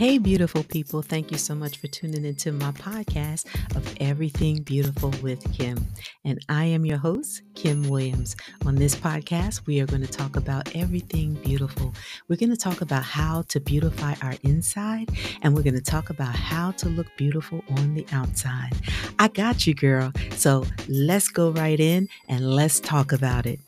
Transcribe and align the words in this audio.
Hey, 0.00 0.16
beautiful 0.16 0.64
people. 0.64 1.02
Thank 1.02 1.30
you 1.30 1.36
so 1.36 1.54
much 1.54 1.76
for 1.76 1.86
tuning 1.86 2.24
into 2.24 2.52
my 2.52 2.72
podcast 2.72 3.44
of 3.76 3.94
Everything 4.00 4.62
Beautiful 4.62 5.12
with 5.22 5.44
Kim. 5.52 5.76
And 6.24 6.42
I 6.48 6.64
am 6.64 6.86
your 6.86 6.96
host, 6.96 7.42
Kim 7.54 7.86
Williams. 7.86 8.34
On 8.64 8.76
this 8.76 8.94
podcast, 8.94 9.66
we 9.66 9.78
are 9.78 9.84
going 9.84 10.00
to 10.00 10.10
talk 10.10 10.36
about 10.36 10.74
everything 10.74 11.34
beautiful. 11.44 11.94
We're 12.28 12.36
going 12.36 12.48
to 12.48 12.56
talk 12.56 12.80
about 12.80 13.02
how 13.02 13.42
to 13.48 13.60
beautify 13.60 14.14
our 14.22 14.36
inside, 14.42 15.10
and 15.42 15.54
we're 15.54 15.64
going 15.64 15.74
to 15.74 15.82
talk 15.82 16.08
about 16.08 16.34
how 16.34 16.70
to 16.70 16.88
look 16.88 17.14
beautiful 17.18 17.62
on 17.68 17.92
the 17.92 18.06
outside. 18.10 18.72
I 19.18 19.28
got 19.28 19.66
you, 19.66 19.74
girl. 19.74 20.14
So 20.30 20.64
let's 20.88 21.28
go 21.28 21.50
right 21.50 21.78
in 21.78 22.08
and 22.26 22.54
let's 22.54 22.80
talk 22.80 23.12
about 23.12 23.44
it. 23.44 23.60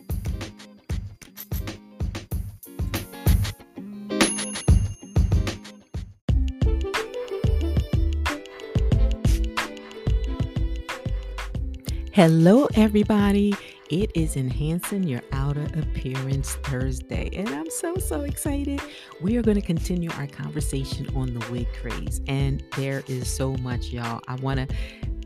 Hello, 12.14 12.68
everybody. 12.74 13.54
It 13.88 14.10
is 14.14 14.36
Enhancing 14.36 15.04
Your 15.04 15.22
Outer 15.32 15.66
Appearance 15.78 16.56
Thursday, 16.56 17.30
and 17.32 17.48
I'm 17.48 17.70
so, 17.70 17.96
so 17.96 18.20
excited. 18.20 18.82
We 19.22 19.38
are 19.38 19.42
going 19.42 19.58
to 19.58 19.66
continue 19.66 20.10
our 20.18 20.26
conversation 20.26 21.08
on 21.16 21.32
the 21.32 21.50
wig 21.50 21.68
craze, 21.72 22.20
and 22.28 22.62
there 22.76 23.02
is 23.08 23.34
so 23.34 23.54
much, 23.62 23.86
y'all. 23.86 24.20
I 24.28 24.34
want 24.42 24.68
to 24.68 24.76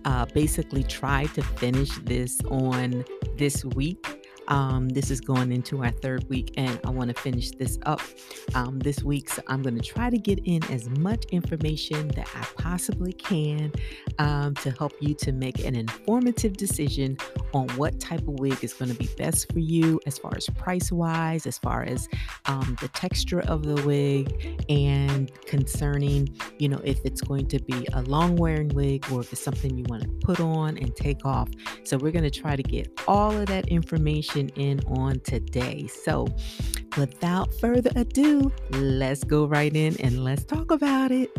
uh, 0.04 0.26
basically 0.26 0.84
try 0.84 1.24
to 1.34 1.42
finish 1.42 1.90
this 2.04 2.40
on 2.50 3.04
this 3.36 3.64
week 3.64 4.25
um, 4.48 4.88
this 4.88 5.10
is 5.10 5.20
going 5.20 5.52
into 5.52 5.82
our 5.82 5.90
third 5.90 6.28
week, 6.28 6.54
and 6.56 6.78
I 6.84 6.90
want 6.90 7.14
to 7.14 7.20
finish 7.20 7.50
this 7.50 7.78
up 7.86 8.00
um, 8.54 8.78
this 8.78 9.02
week. 9.02 9.30
So 9.30 9.42
I'm 9.48 9.62
going 9.62 9.76
to 9.76 9.82
try 9.82 10.10
to 10.10 10.18
get 10.18 10.40
in 10.44 10.62
as 10.64 10.88
much 10.90 11.24
information 11.26 12.08
that 12.08 12.28
I 12.34 12.44
possibly 12.60 13.12
can 13.12 13.72
um, 14.18 14.54
to 14.56 14.70
help 14.72 14.92
you 15.00 15.14
to 15.14 15.32
make 15.32 15.64
an 15.64 15.74
informative 15.74 16.56
decision 16.56 17.16
on 17.52 17.68
what 17.70 17.98
type 18.00 18.20
of 18.20 18.38
wig 18.40 18.62
is 18.62 18.72
going 18.72 18.90
to 18.90 18.98
be 18.98 19.08
best 19.16 19.52
for 19.52 19.58
you 19.58 20.00
as 20.06 20.18
far 20.18 20.32
as 20.36 20.46
price 20.50 20.92
wise, 20.92 21.46
as 21.46 21.58
far 21.58 21.82
as 21.82 22.08
um, 22.46 22.76
the 22.80 22.88
texture 22.88 23.40
of 23.40 23.64
the 23.64 23.80
wig, 23.86 24.64
and 24.68 25.32
concerning, 25.46 26.28
you 26.58 26.68
know, 26.68 26.80
if 26.84 26.98
it's 27.04 27.20
going 27.20 27.46
to 27.46 27.58
be 27.60 27.86
a 27.94 28.02
long 28.02 28.36
wearing 28.36 28.68
wig 28.68 29.04
or 29.10 29.20
if 29.20 29.32
it's 29.32 29.42
something 29.42 29.76
you 29.76 29.84
want 29.88 30.02
to 30.02 30.08
put 30.26 30.40
on 30.40 30.76
and 30.78 30.94
take 30.94 31.24
off. 31.24 31.48
So 31.84 31.96
we're 31.96 32.12
going 32.12 32.30
to 32.30 32.40
try 32.40 32.56
to 32.56 32.62
get 32.62 33.00
all 33.08 33.32
of 33.32 33.46
that 33.46 33.68
information 33.68 34.35
in 34.36 34.80
on 34.86 35.20
today. 35.20 35.86
So, 35.86 36.26
without 36.96 37.52
further 37.54 37.90
ado, 37.96 38.52
let's 38.70 39.24
go 39.24 39.46
right 39.46 39.74
in 39.74 40.00
and 40.00 40.22
let's 40.24 40.44
talk 40.44 40.70
about 40.70 41.10
it. 41.10 41.30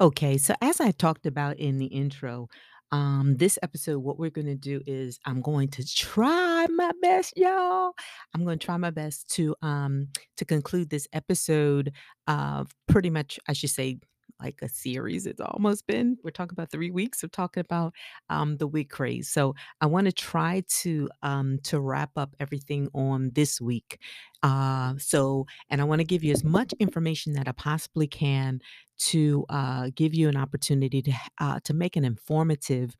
Okay, 0.00 0.38
so 0.38 0.54
as 0.60 0.80
I 0.80 0.90
talked 0.90 1.24
about 1.24 1.58
in 1.58 1.78
the 1.78 1.86
intro, 1.86 2.48
um, 2.90 3.36
this 3.36 3.58
episode, 3.62 3.98
what 3.98 4.18
we're 4.18 4.30
going 4.30 4.46
to 4.46 4.54
do 4.54 4.80
is 4.86 5.18
I'm 5.24 5.40
going 5.40 5.68
to 5.70 5.94
try 5.94 6.66
my 6.68 6.92
best, 7.00 7.32
y'all. 7.36 7.92
I'm 8.34 8.44
going 8.44 8.58
to 8.58 8.64
try 8.64 8.76
my 8.76 8.90
best 8.90 9.28
to 9.30 9.54
um 9.62 10.08
to 10.36 10.44
conclude 10.44 10.90
this 10.90 11.08
episode 11.12 11.92
of 12.28 12.70
pretty 12.86 13.10
much, 13.10 13.38
I 13.48 13.52
should 13.52 13.70
say, 13.70 13.98
like 14.40 14.60
a 14.62 14.68
series. 14.68 15.26
It's 15.26 15.40
almost 15.40 15.86
been, 15.86 16.16
we're 16.22 16.30
talking 16.30 16.54
about 16.54 16.70
three 16.70 16.90
weeks 16.90 17.22
of 17.22 17.30
talking 17.30 17.60
about 17.60 17.94
um, 18.28 18.56
the 18.56 18.66
wig 18.66 18.90
craze. 18.90 19.28
So 19.28 19.54
I 19.80 19.86
want 19.86 20.06
to 20.06 20.12
try 20.12 20.62
to 20.80 21.08
um, 21.22 21.58
to 21.64 21.80
wrap 21.80 22.10
up 22.16 22.34
everything 22.40 22.88
on 22.94 23.30
this 23.34 23.60
week. 23.60 23.98
Uh, 24.42 24.94
so, 24.98 25.46
and 25.70 25.80
I 25.80 25.84
want 25.84 26.00
to 26.00 26.04
give 26.04 26.22
you 26.22 26.32
as 26.32 26.44
much 26.44 26.72
information 26.78 27.32
that 27.34 27.48
I 27.48 27.52
possibly 27.52 28.06
can 28.06 28.60
to 28.96 29.44
uh, 29.48 29.90
give 29.94 30.14
you 30.14 30.28
an 30.28 30.36
opportunity 30.36 31.02
to 31.02 31.12
uh, 31.38 31.60
to 31.64 31.74
make 31.74 31.96
an 31.96 32.04
informative 32.04 32.94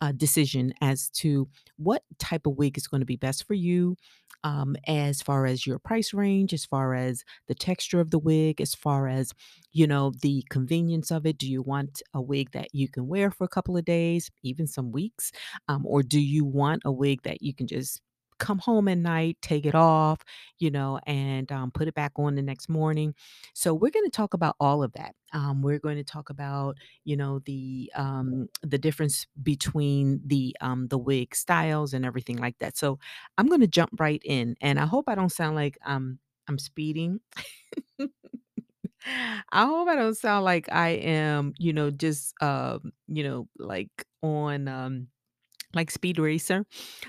uh, 0.00 0.12
decision 0.12 0.72
as 0.80 1.10
to 1.10 1.48
what 1.76 2.02
type 2.18 2.46
of 2.46 2.56
wig 2.56 2.76
is 2.78 2.86
going 2.86 3.00
to 3.00 3.06
be 3.06 3.16
best 3.16 3.46
for 3.46 3.54
you 3.54 3.96
um, 4.44 4.76
as 4.86 5.22
far 5.22 5.46
as 5.46 5.66
your 5.66 5.78
price 5.78 6.12
range, 6.14 6.52
as 6.52 6.64
far 6.64 6.94
as 6.94 7.24
the 7.48 7.54
texture 7.54 8.00
of 8.00 8.10
the 8.10 8.18
wig, 8.18 8.60
as 8.60 8.74
far 8.74 9.08
as, 9.08 9.32
you 9.72 9.86
know, 9.86 10.12
the 10.22 10.44
convenience 10.50 11.10
of 11.10 11.26
it. 11.26 11.38
Do 11.38 11.50
you 11.50 11.62
want 11.62 12.02
a 12.14 12.20
wig 12.22 12.52
that 12.52 12.68
you 12.74 12.88
can 12.88 13.06
wear 13.08 13.30
for 13.30 13.44
a 13.44 13.48
couple 13.48 13.76
of 13.76 13.84
days, 13.84 14.30
even 14.42 14.66
some 14.66 14.92
weeks? 14.92 15.32
Um, 15.68 15.84
or 15.86 16.02
do 16.02 16.20
you 16.20 16.44
want 16.44 16.82
a 16.84 16.92
wig 16.92 17.22
that 17.24 17.42
you 17.42 17.54
can 17.54 17.66
just 17.66 18.00
come 18.40 18.58
home 18.58 18.88
at 18.88 18.98
night, 18.98 19.38
take 19.42 19.66
it 19.66 19.76
off, 19.76 20.20
you 20.58 20.70
know, 20.70 20.98
and 21.06 21.52
um, 21.52 21.70
put 21.70 21.88
it 21.88 21.94
back 21.94 22.12
on 22.16 22.34
the 22.34 22.42
next 22.42 22.68
morning. 22.68 23.14
So 23.54 23.74
we're 23.74 23.90
going 23.90 24.06
to 24.06 24.10
talk 24.10 24.34
about 24.34 24.56
all 24.60 24.82
of 24.82 24.92
that. 24.94 25.14
Um, 25.32 25.62
we're 25.62 25.78
going 25.78 25.96
to 25.98 26.04
talk 26.04 26.30
about, 26.30 26.76
you 27.04 27.16
know, 27.16 27.40
the 27.40 27.92
um, 27.94 28.48
the 28.62 28.78
difference 28.78 29.26
between 29.42 30.20
the 30.26 30.56
um, 30.60 30.88
the 30.88 30.98
wig 30.98 31.34
styles 31.36 31.94
and 31.94 32.04
everything 32.04 32.38
like 32.38 32.58
that. 32.58 32.76
So 32.76 32.98
I'm 33.38 33.46
going 33.46 33.60
to 33.60 33.68
jump 33.68 33.90
right 34.00 34.22
in, 34.24 34.56
and 34.60 34.80
I 34.80 34.86
hope 34.86 35.08
I 35.08 35.14
don't 35.14 35.30
sound 35.32 35.56
like 35.56 35.78
um, 35.84 36.18
I'm 36.48 36.58
speeding. 36.58 37.20
I 39.06 39.64
hope 39.66 39.88
I 39.88 39.96
don't 39.96 40.16
sound 40.16 40.44
like 40.44 40.70
I 40.70 40.90
am, 40.90 41.54
you 41.58 41.72
know, 41.72 41.90
just 41.90 42.34
um, 42.42 42.92
you 43.08 43.24
know, 43.24 43.48
like 43.58 43.90
on 44.22 44.68
um 44.68 45.08
like 45.74 45.90
Speed 45.90 46.18
Racer. 46.18 46.64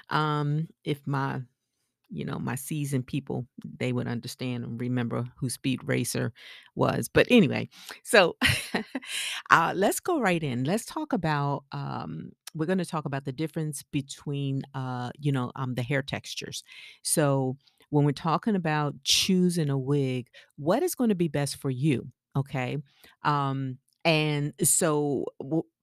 Um, 0.09 0.67
if 0.83 1.05
my, 1.07 1.41
you 2.09 2.25
know, 2.25 2.39
my 2.39 2.55
seasoned 2.55 3.07
people, 3.07 3.47
they 3.79 3.93
would 3.93 4.07
understand 4.07 4.63
and 4.65 4.79
remember 4.79 5.25
who 5.37 5.49
Speed 5.49 5.81
Racer 5.85 6.33
was. 6.75 7.07
But 7.07 7.27
anyway, 7.29 7.69
so 8.03 8.35
uh, 9.49 9.73
let's 9.75 9.99
go 9.99 10.19
right 10.19 10.41
in. 10.43 10.63
Let's 10.65 10.85
talk 10.85 11.13
about. 11.13 11.63
Um, 11.71 12.31
we're 12.53 12.65
going 12.65 12.79
to 12.79 12.85
talk 12.85 13.05
about 13.05 13.23
the 13.23 13.31
difference 13.31 13.81
between, 13.93 14.63
uh, 14.73 15.11
you 15.17 15.31
know, 15.31 15.53
um, 15.55 15.75
the 15.75 15.83
hair 15.83 16.01
textures. 16.01 16.63
So 17.01 17.55
when 17.91 18.03
we're 18.03 18.11
talking 18.11 18.55
about 18.55 18.95
choosing 19.03 19.69
a 19.69 19.77
wig, 19.77 20.27
what 20.57 20.83
is 20.83 20.95
going 20.95 21.09
to 21.09 21.15
be 21.15 21.29
best 21.29 21.57
for 21.57 21.69
you? 21.69 22.07
Okay. 22.35 22.77
Um, 23.23 23.77
and 24.03 24.53
so 24.63 25.25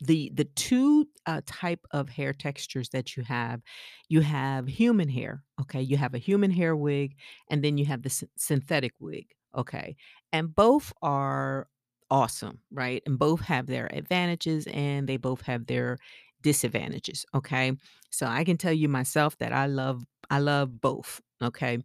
the 0.00 0.30
the 0.34 0.44
two 0.44 1.08
uh, 1.26 1.40
type 1.46 1.86
of 1.92 2.08
hair 2.08 2.32
textures 2.32 2.88
that 2.90 3.16
you 3.16 3.22
have, 3.24 3.62
you 4.08 4.20
have 4.22 4.66
human 4.68 5.08
hair. 5.08 5.44
Okay, 5.60 5.80
you 5.82 5.96
have 5.96 6.14
a 6.14 6.18
human 6.18 6.50
hair 6.50 6.74
wig, 6.76 7.16
and 7.50 7.62
then 7.64 7.78
you 7.78 7.84
have 7.86 8.02
the 8.02 8.10
syn- 8.10 8.30
synthetic 8.36 8.92
wig. 8.98 9.26
Okay, 9.56 9.96
and 10.32 10.54
both 10.54 10.92
are 11.02 11.68
awesome, 12.10 12.60
right? 12.70 13.02
And 13.06 13.18
both 13.18 13.40
have 13.42 13.66
their 13.66 13.86
advantages 13.94 14.66
and 14.68 15.08
they 15.08 15.16
both 15.16 15.42
have 15.42 15.66
their 15.66 15.98
disadvantages. 16.42 17.24
Okay, 17.34 17.72
so 18.10 18.26
I 18.26 18.44
can 18.44 18.56
tell 18.56 18.72
you 18.72 18.88
myself 18.88 19.36
that 19.38 19.52
I 19.52 19.66
love 19.66 20.02
I 20.30 20.38
love 20.40 20.80
both. 20.80 21.20
Okay, 21.42 21.78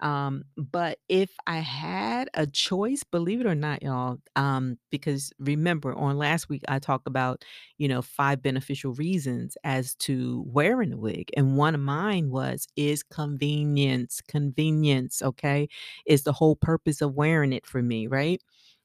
um, 0.00 0.44
but 0.56 0.98
if 1.08 1.30
I 1.46 1.58
had 1.58 2.30
a 2.34 2.46
choice, 2.46 3.02
believe 3.04 3.40
it 3.40 3.46
or 3.46 3.54
not, 3.54 3.82
y'all, 3.82 4.18
um, 4.36 4.78
because 4.90 5.32
remember 5.38 5.94
on 5.94 6.16
last 6.18 6.48
week 6.48 6.62
I 6.68 6.78
talked 6.78 7.06
about, 7.06 7.44
you 7.78 7.88
know, 7.88 8.02
five 8.02 8.42
beneficial 8.42 8.94
reasons 8.94 9.56
as 9.64 9.94
to 9.96 10.42
wearing 10.46 10.92
a 10.92 10.96
wig. 10.96 11.30
And 11.36 11.56
one 11.56 11.74
of 11.74 11.80
mine 11.80 12.30
was 12.30 12.66
is 12.76 13.02
convenience. 13.02 14.20
Convenience, 14.26 15.22
okay, 15.22 15.68
is 16.06 16.22
the 16.24 16.32
whole 16.32 16.56
purpose 16.56 17.02
of 17.02 17.14
wearing 17.14 17.52
it 17.52 17.66
for 17.66 17.82
me, 17.82 18.06
right? 18.06 18.42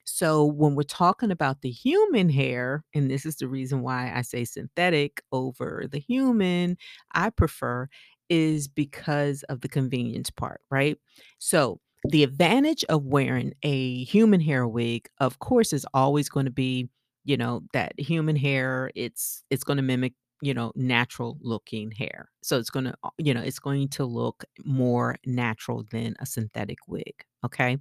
So 0.08 0.46
when 0.46 0.76
we're 0.76 0.84
talking 0.84 1.32
about 1.32 1.62
the 1.62 1.72
human 1.72 2.30
hair, 2.30 2.84
and 2.94 3.10
this 3.10 3.26
is 3.26 3.38
the 3.38 3.48
reason 3.48 3.82
why 3.82 4.12
I 4.14 4.22
say 4.22 4.46
synthetic 4.46 5.22
over 5.32 5.86
the 5.92 5.98
human, 6.00 6.78
I 7.14 7.32
prefer 7.32 7.88
is 8.30 8.68
because 8.68 9.44
of 9.44 9.62
the 9.62 9.70
convenience 9.70 10.30
part, 10.30 10.62
right? 10.72 10.98
So, 11.40 11.80
the 12.10 12.24
advantage 12.24 12.84
of 12.86 13.06
wearing 13.06 13.54
a 13.64 14.04
human 14.04 14.40
hair 14.40 14.68
wig, 14.68 15.08
of 15.20 15.40
course, 15.40 15.74
is 15.74 15.88
always 15.94 16.30
going 16.30 16.46
to 16.46 16.52
be, 16.52 16.88
you 17.24 17.36
know, 17.38 17.64
that 17.74 18.00
human 18.00 18.36
hair, 18.36 18.92
it's 18.96 19.44
it's 19.50 19.64
going 19.64 19.78
to 19.78 19.84
mimic, 19.84 20.14
you 20.42 20.54
know, 20.54 20.72
natural 20.76 21.38
looking 21.42 21.90
hair. 21.92 22.30
So 22.44 22.60
it's 22.60 22.70
going 22.70 22.86
to, 22.86 22.96
uh, 23.04 23.10
you 23.18 23.34
know, 23.34 23.42
it's 23.42 23.60
going 23.60 23.90
to 23.90 24.06
look 24.06 24.46
more 24.64 25.18
natural 25.26 25.84
than 25.92 26.16
a 26.20 26.26
synthetic 26.28 26.80
wig, 26.88 27.26
okay? 27.44 27.78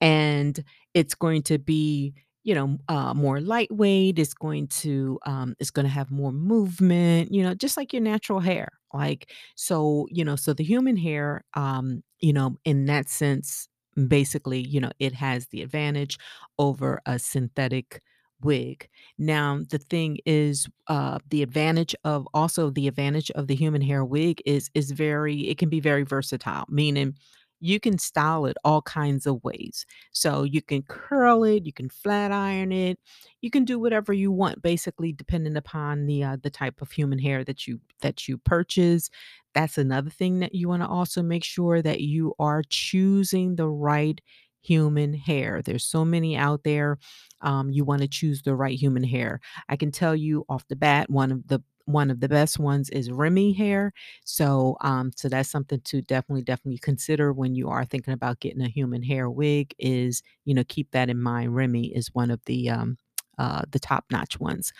and 0.00 0.62
it's 0.94 1.14
going 1.14 1.42
to 1.42 1.58
be 1.58 2.14
you 2.44 2.54
know 2.54 2.78
uh, 2.88 3.12
more 3.14 3.40
lightweight 3.40 4.18
it's 4.18 4.34
going 4.34 4.66
to 4.68 5.18
um, 5.26 5.54
it's 5.58 5.70
going 5.70 5.84
to 5.84 5.92
have 5.92 6.10
more 6.10 6.32
movement 6.32 7.32
you 7.32 7.42
know 7.42 7.54
just 7.54 7.76
like 7.76 7.92
your 7.92 8.02
natural 8.02 8.40
hair 8.40 8.68
like 8.94 9.30
so 9.56 10.06
you 10.10 10.24
know 10.24 10.36
so 10.36 10.52
the 10.52 10.64
human 10.64 10.96
hair 10.96 11.44
um 11.54 12.02
you 12.20 12.32
know 12.32 12.56
in 12.64 12.86
that 12.86 13.08
sense 13.08 13.68
basically 14.06 14.60
you 14.60 14.80
know 14.80 14.90
it 14.98 15.12
has 15.12 15.48
the 15.48 15.62
advantage 15.62 16.18
over 16.58 17.00
a 17.06 17.18
synthetic 17.18 18.00
wig. 18.40 18.88
Now, 19.18 19.60
the 19.68 19.78
thing 19.78 20.18
is, 20.24 20.68
uh, 20.86 21.18
the 21.28 21.42
advantage 21.42 21.94
of 22.04 22.28
also 22.34 22.70
the 22.70 22.86
advantage 22.86 23.30
of 23.32 23.48
the 23.48 23.56
human 23.56 23.82
hair 23.82 24.04
wig 24.04 24.40
is 24.46 24.70
is 24.74 24.92
very 24.92 25.48
it 25.48 25.58
can 25.58 25.68
be 25.68 25.80
very 25.80 26.04
versatile, 26.04 26.64
meaning 26.68 27.16
you 27.60 27.80
can 27.80 27.98
style 27.98 28.46
it 28.46 28.56
all 28.64 28.82
kinds 28.82 29.26
of 29.26 29.42
ways. 29.44 29.84
So 30.12 30.42
you 30.44 30.62
can 30.62 30.82
curl 30.82 31.44
it, 31.44 31.66
you 31.66 31.72
can 31.72 31.88
flat 31.88 32.32
iron 32.32 32.72
it, 32.72 32.98
you 33.40 33.50
can 33.50 33.64
do 33.64 33.78
whatever 33.78 34.12
you 34.12 34.30
want, 34.32 34.62
basically 34.62 35.12
depending 35.12 35.56
upon 35.56 36.06
the 36.06 36.24
uh, 36.24 36.36
the 36.42 36.50
type 36.50 36.80
of 36.82 36.90
human 36.90 37.18
hair 37.18 37.44
that 37.44 37.66
you 37.66 37.80
that 38.00 38.28
you 38.28 38.38
purchase. 38.38 39.10
That's 39.54 39.78
another 39.78 40.10
thing 40.10 40.40
that 40.40 40.54
you 40.54 40.68
want 40.68 40.82
to 40.82 40.88
also 40.88 41.22
make 41.22 41.44
sure 41.44 41.82
that 41.82 42.00
you 42.00 42.34
are 42.38 42.62
choosing 42.68 43.56
the 43.56 43.68
right 43.68 44.20
human 44.60 45.14
hair. 45.14 45.62
There's 45.64 45.84
so 45.84 46.04
many 46.04 46.36
out 46.36 46.62
there. 46.64 46.98
Um, 47.40 47.70
you 47.70 47.84
want 47.84 48.02
to 48.02 48.08
choose 48.08 48.42
the 48.42 48.54
right 48.54 48.78
human 48.78 49.04
hair. 49.04 49.40
I 49.68 49.76
can 49.76 49.90
tell 49.90 50.14
you 50.14 50.44
off 50.48 50.66
the 50.68 50.76
bat, 50.76 51.08
one 51.10 51.32
of 51.32 51.46
the 51.48 51.62
one 51.88 52.10
of 52.10 52.20
the 52.20 52.28
best 52.28 52.58
ones 52.58 52.90
is 52.90 53.10
Remy 53.10 53.52
hair. 53.54 53.92
So, 54.24 54.76
um, 54.82 55.10
so 55.16 55.28
that's 55.28 55.50
something 55.50 55.80
to 55.86 56.02
definitely, 56.02 56.42
definitely 56.42 56.78
consider 56.78 57.32
when 57.32 57.54
you 57.54 57.68
are 57.70 57.84
thinking 57.84 58.14
about 58.14 58.40
getting 58.40 58.62
a 58.62 58.68
human 58.68 59.02
hair 59.02 59.30
wig. 59.30 59.74
Is 59.78 60.22
you 60.44 60.54
know 60.54 60.64
keep 60.68 60.90
that 60.92 61.10
in 61.10 61.20
mind. 61.20 61.54
Remy 61.56 61.88
is 61.94 62.08
one 62.14 62.30
of 62.30 62.40
the 62.46 62.70
um, 62.70 62.98
uh, 63.38 63.62
the 63.70 63.78
top 63.80 64.04
notch 64.10 64.38
ones. 64.40 64.72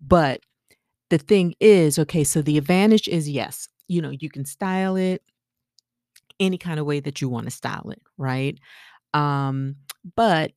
But 0.00 0.40
the 1.10 1.18
thing 1.18 1.54
is, 1.60 1.98
okay, 1.98 2.24
so 2.24 2.42
the 2.42 2.58
advantage 2.58 3.08
is 3.08 3.28
yes, 3.30 3.68
you 3.88 4.02
know, 4.02 4.10
you 4.10 4.30
can 4.30 4.44
style 4.44 4.96
it 4.96 5.22
any 6.38 6.58
kind 6.58 6.80
of 6.80 6.86
way 6.86 7.00
that 7.00 7.20
you 7.20 7.28
want 7.28 7.46
to 7.46 7.50
style 7.50 7.90
it, 7.90 8.00
right? 8.16 8.58
Um, 9.14 9.76
but 10.16 10.52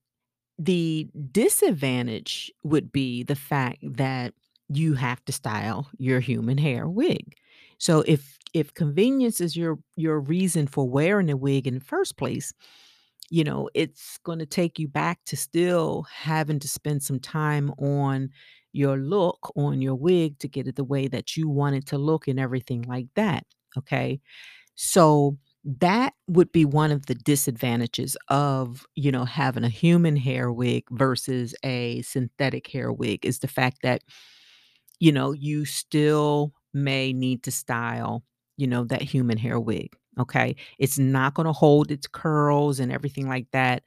the 0.59 1.09
disadvantage 1.31 2.51
would 2.63 2.91
be 2.91 3.23
the 3.23 3.35
fact 3.35 3.79
that 3.83 4.33
you 4.77 4.95
have 4.95 5.23
to 5.25 5.31
style 5.31 5.89
your 5.97 6.19
human 6.19 6.57
hair 6.57 6.87
wig. 6.87 7.35
So 7.77 8.03
if 8.07 8.37
if 8.53 8.73
convenience 8.73 9.41
is 9.41 9.55
your 9.57 9.79
your 9.95 10.19
reason 10.19 10.67
for 10.67 10.87
wearing 10.89 11.29
a 11.29 11.37
wig 11.37 11.67
in 11.67 11.75
the 11.75 11.79
first 11.85 12.17
place, 12.17 12.53
you 13.29 13.43
know, 13.43 13.69
it's 13.73 14.17
going 14.19 14.39
to 14.39 14.45
take 14.45 14.79
you 14.79 14.87
back 14.87 15.19
to 15.25 15.37
still 15.37 16.05
having 16.11 16.59
to 16.59 16.67
spend 16.67 17.03
some 17.03 17.19
time 17.19 17.71
on 17.79 18.29
your 18.73 18.97
look 18.97 19.51
on 19.55 19.81
your 19.81 19.95
wig 19.95 20.39
to 20.39 20.47
get 20.47 20.67
it 20.67 20.75
the 20.75 20.83
way 20.83 21.07
that 21.07 21.37
you 21.37 21.47
want 21.49 21.75
it 21.75 21.85
to 21.87 21.97
look 21.97 22.27
and 22.27 22.39
everything 22.39 22.81
like 22.83 23.07
that, 23.15 23.45
okay? 23.77 24.19
So 24.75 25.37
that 25.65 26.13
would 26.27 26.51
be 26.51 26.65
one 26.65 26.91
of 26.91 27.05
the 27.07 27.15
disadvantages 27.15 28.17
of, 28.29 28.85
you 28.95 29.11
know, 29.11 29.25
having 29.25 29.63
a 29.63 29.69
human 29.69 30.15
hair 30.17 30.51
wig 30.51 30.83
versus 30.91 31.55
a 31.63 32.01
synthetic 32.03 32.67
hair 32.67 32.91
wig 32.91 33.25
is 33.25 33.39
the 33.39 33.47
fact 33.47 33.79
that, 33.83 34.03
you 35.03 35.11
know, 35.11 35.31
you 35.33 35.65
still 35.65 36.53
may 36.73 37.13
need 37.13 37.43
to 37.43 37.51
style, 37.51 38.23
you 38.57 38.67
know, 38.67 38.83
that 38.85 39.01
human 39.01 39.37
hair 39.37 39.59
wig. 39.59 39.95
Okay. 40.19 40.55
It's 40.79 40.99
not 40.99 41.33
going 41.33 41.47
to 41.47 41.53
hold 41.53 41.91
its 41.91 42.07
curls 42.07 42.79
and 42.79 42.91
everything 42.91 43.27
like 43.27 43.47
that 43.51 43.83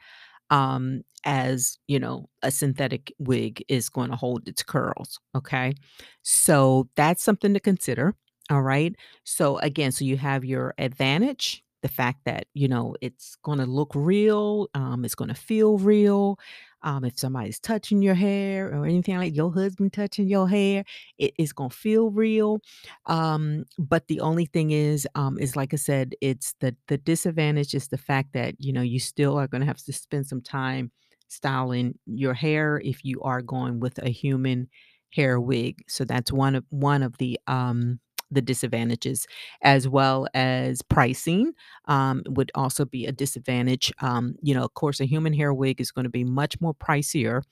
um, 0.50 1.02
as 1.24 1.78
you 1.88 1.98
know, 1.98 2.28
a 2.42 2.50
synthetic 2.50 3.12
wig 3.18 3.64
is 3.68 3.88
going 3.88 4.10
to 4.10 4.16
hold 4.16 4.48
its 4.48 4.62
curls. 4.62 5.18
Okay. 5.34 5.74
So 6.22 6.88
that's 6.96 7.22
something 7.22 7.54
to 7.54 7.60
consider. 7.60 8.14
All 8.50 8.62
right. 8.62 8.94
So 9.24 9.58
again, 9.58 9.92
so 9.92 10.04
you 10.04 10.16
have 10.18 10.44
your 10.44 10.74
advantage, 10.78 11.64
the 11.82 11.88
fact 11.88 12.20
that, 12.26 12.46
you 12.54 12.68
know, 12.68 12.94
it's 13.00 13.36
going 13.42 13.58
to 13.58 13.66
look 13.66 13.92
real, 13.94 14.68
um, 14.74 15.04
it's 15.04 15.16
going 15.16 15.28
to 15.28 15.34
feel 15.34 15.78
real. 15.78 16.38
Um, 16.86 17.04
if 17.04 17.18
somebody's 17.18 17.58
touching 17.58 18.00
your 18.00 18.14
hair 18.14 18.68
or 18.68 18.86
anything 18.86 19.18
like 19.18 19.36
your 19.36 19.52
husband 19.52 19.92
touching 19.92 20.28
your 20.28 20.48
hair, 20.48 20.84
it 21.18 21.34
is 21.38 21.52
going 21.52 21.70
to 21.70 21.76
feel 21.76 22.10
real. 22.10 22.60
Um, 23.06 23.64
but 23.78 24.06
the 24.06 24.20
only 24.20 24.46
thing 24.46 24.70
is, 24.70 25.06
um, 25.16 25.38
is 25.38 25.56
like 25.56 25.74
I 25.74 25.78
said, 25.78 26.14
it's 26.20 26.54
the 26.60 26.76
the 26.88 26.98
disadvantage 26.98 27.74
is 27.74 27.88
the 27.88 27.98
fact 27.98 28.32
that 28.34 28.54
you 28.60 28.72
know 28.72 28.82
you 28.82 29.00
still 29.00 29.36
are 29.36 29.48
going 29.48 29.62
to 29.62 29.66
have 29.66 29.82
to 29.84 29.92
spend 29.92 30.26
some 30.26 30.40
time 30.40 30.92
styling 31.28 31.98
your 32.06 32.34
hair 32.34 32.80
if 32.84 33.04
you 33.04 33.20
are 33.22 33.42
going 33.42 33.80
with 33.80 33.98
a 33.98 34.10
human 34.10 34.68
hair 35.12 35.40
wig. 35.40 35.82
So 35.88 36.04
that's 36.04 36.32
one 36.32 36.54
of 36.54 36.64
one 36.70 37.02
of 37.02 37.18
the 37.18 37.38
um 37.48 38.00
the 38.30 38.42
disadvantages 38.42 39.26
as 39.62 39.88
well 39.88 40.26
as 40.34 40.82
pricing 40.82 41.52
um, 41.86 42.22
would 42.28 42.50
also 42.54 42.84
be 42.84 43.06
a 43.06 43.12
disadvantage 43.12 43.92
um, 44.00 44.34
you 44.42 44.54
know 44.54 44.64
of 44.64 44.74
course 44.74 45.00
a 45.00 45.04
human 45.06 45.32
hair 45.32 45.52
wig 45.54 45.80
is 45.80 45.90
going 45.92 46.04
to 46.04 46.10
be 46.10 46.24
much 46.24 46.60
more 46.60 46.74
pricier 46.74 47.42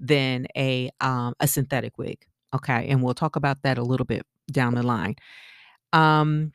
than 0.00 0.46
a 0.56 0.90
um, 1.00 1.34
a 1.40 1.46
synthetic 1.48 1.98
wig 1.98 2.26
okay 2.54 2.88
and 2.88 3.02
we'll 3.02 3.14
talk 3.14 3.36
about 3.36 3.62
that 3.62 3.78
a 3.78 3.82
little 3.82 4.06
bit 4.06 4.22
down 4.50 4.74
the 4.74 4.82
line 4.82 5.14
um, 5.92 6.52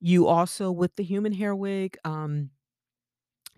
you 0.00 0.26
also 0.26 0.70
with 0.72 0.96
the 0.96 1.04
human 1.04 1.32
hair 1.32 1.54
wig 1.54 1.96
um, 2.04 2.50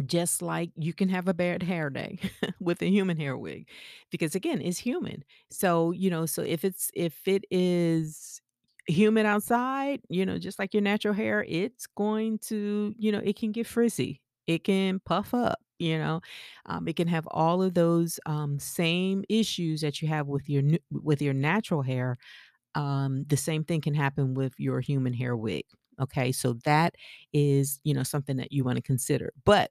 just 0.06 0.42
like 0.42 0.70
you 0.76 0.92
can 0.92 1.08
have 1.08 1.28
a 1.28 1.34
bad 1.34 1.62
hair 1.62 1.88
day 1.88 2.18
with 2.60 2.82
a 2.82 2.86
human 2.90 3.16
hair 3.16 3.36
wig 3.36 3.68
because 4.10 4.34
again, 4.34 4.60
it's 4.60 4.78
human. 4.78 5.24
So, 5.50 5.92
you 5.92 6.10
know, 6.10 6.26
so 6.26 6.42
if 6.42 6.64
it's 6.64 6.90
if 6.94 7.26
it 7.28 7.44
is 7.50 8.40
humid 8.86 9.26
outside, 9.26 10.00
you 10.08 10.26
know, 10.26 10.38
just 10.38 10.58
like 10.58 10.74
your 10.74 10.82
natural 10.82 11.14
hair, 11.14 11.44
it's 11.48 11.86
going 11.86 12.38
to, 12.40 12.94
you 12.98 13.12
know, 13.12 13.20
it 13.24 13.36
can 13.36 13.52
get 13.52 13.66
frizzy. 13.66 14.20
It 14.46 14.64
can 14.64 15.00
puff 15.00 15.32
up, 15.34 15.58
you 15.78 15.98
know. 15.98 16.20
Um, 16.66 16.86
it 16.88 16.96
can 16.96 17.08
have 17.08 17.26
all 17.30 17.62
of 17.62 17.74
those 17.74 18.20
um, 18.26 18.58
same 18.58 19.24
issues 19.28 19.80
that 19.80 20.02
you 20.02 20.08
have 20.08 20.26
with 20.26 20.48
your 20.48 20.62
with 20.90 21.22
your 21.22 21.34
natural 21.34 21.82
hair. 21.82 22.16
Um, 22.74 23.24
the 23.28 23.36
same 23.36 23.64
thing 23.64 23.80
can 23.80 23.94
happen 23.94 24.34
with 24.34 24.54
your 24.58 24.80
human 24.80 25.12
hair 25.12 25.36
wig. 25.36 25.64
Okay, 26.00 26.32
so 26.32 26.54
that 26.64 26.96
is, 27.32 27.80
you 27.84 27.94
know, 27.94 28.02
something 28.02 28.36
that 28.38 28.52
you 28.52 28.64
want 28.64 28.76
to 28.76 28.82
consider. 28.82 29.32
But 29.44 29.70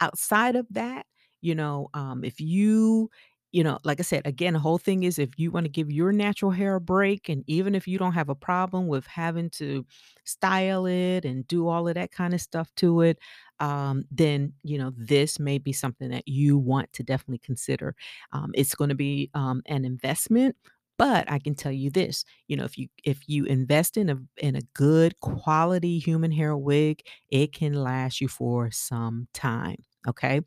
outside 0.00 0.56
of 0.56 0.66
that, 0.70 1.06
you 1.40 1.54
know, 1.54 1.88
um, 1.94 2.24
if 2.24 2.40
you, 2.40 3.10
you 3.56 3.64
know, 3.64 3.78
like 3.84 4.00
I 4.00 4.02
said, 4.02 4.22
again, 4.26 4.52
the 4.54 4.58
whole 4.60 4.78
thing 4.78 5.04
is 5.04 5.18
if 5.18 5.30
you 5.38 5.50
want 5.50 5.64
to 5.64 5.70
give 5.70 5.90
your 5.90 6.12
natural 6.12 6.50
hair 6.50 6.74
a 6.76 6.80
break, 6.80 7.28
and 7.30 7.42
even 7.46 7.74
if 7.74 7.88
you 7.88 7.98
don't 7.98 8.12
have 8.12 8.28
a 8.28 8.34
problem 8.34 8.86
with 8.88 9.06
having 9.06 9.50
to 9.50 9.86
style 10.24 10.86
it 10.86 11.24
and 11.24 11.46
do 11.48 11.68
all 11.68 11.88
of 11.88 11.94
that 11.94 12.12
kind 12.12 12.34
of 12.34 12.40
stuff 12.40 12.70
to 12.76 13.00
it, 13.02 13.18
um, 13.60 14.04
then 14.10 14.52
you 14.62 14.78
know 14.78 14.92
this 14.96 15.38
may 15.38 15.58
be 15.58 15.72
something 15.72 16.10
that 16.10 16.28
you 16.28 16.58
want 16.58 16.92
to 16.94 17.02
definitely 17.02 17.38
consider. 17.38 17.94
Um, 18.32 18.50
it's 18.54 18.74
going 18.74 18.90
to 18.90 18.94
be 18.96 19.30
um, 19.34 19.62
an 19.66 19.84
investment. 19.84 20.56
But 20.98 21.30
I 21.30 21.38
can 21.38 21.54
tell 21.54 21.72
you 21.72 21.90
this, 21.90 22.24
you 22.48 22.56
know, 22.56 22.64
if 22.64 22.78
you 22.78 22.88
if 23.04 23.20
you 23.28 23.44
invest 23.44 23.98
in 23.98 24.08
a 24.08 24.18
in 24.38 24.56
a 24.56 24.62
good 24.74 25.20
quality 25.20 25.98
human 25.98 26.32
hair 26.32 26.56
wig, 26.56 27.02
it 27.30 27.52
can 27.52 27.74
last 27.74 28.20
you 28.22 28.28
for 28.28 28.70
some 28.70 29.28
time. 29.34 29.84
Okay. 30.08 30.40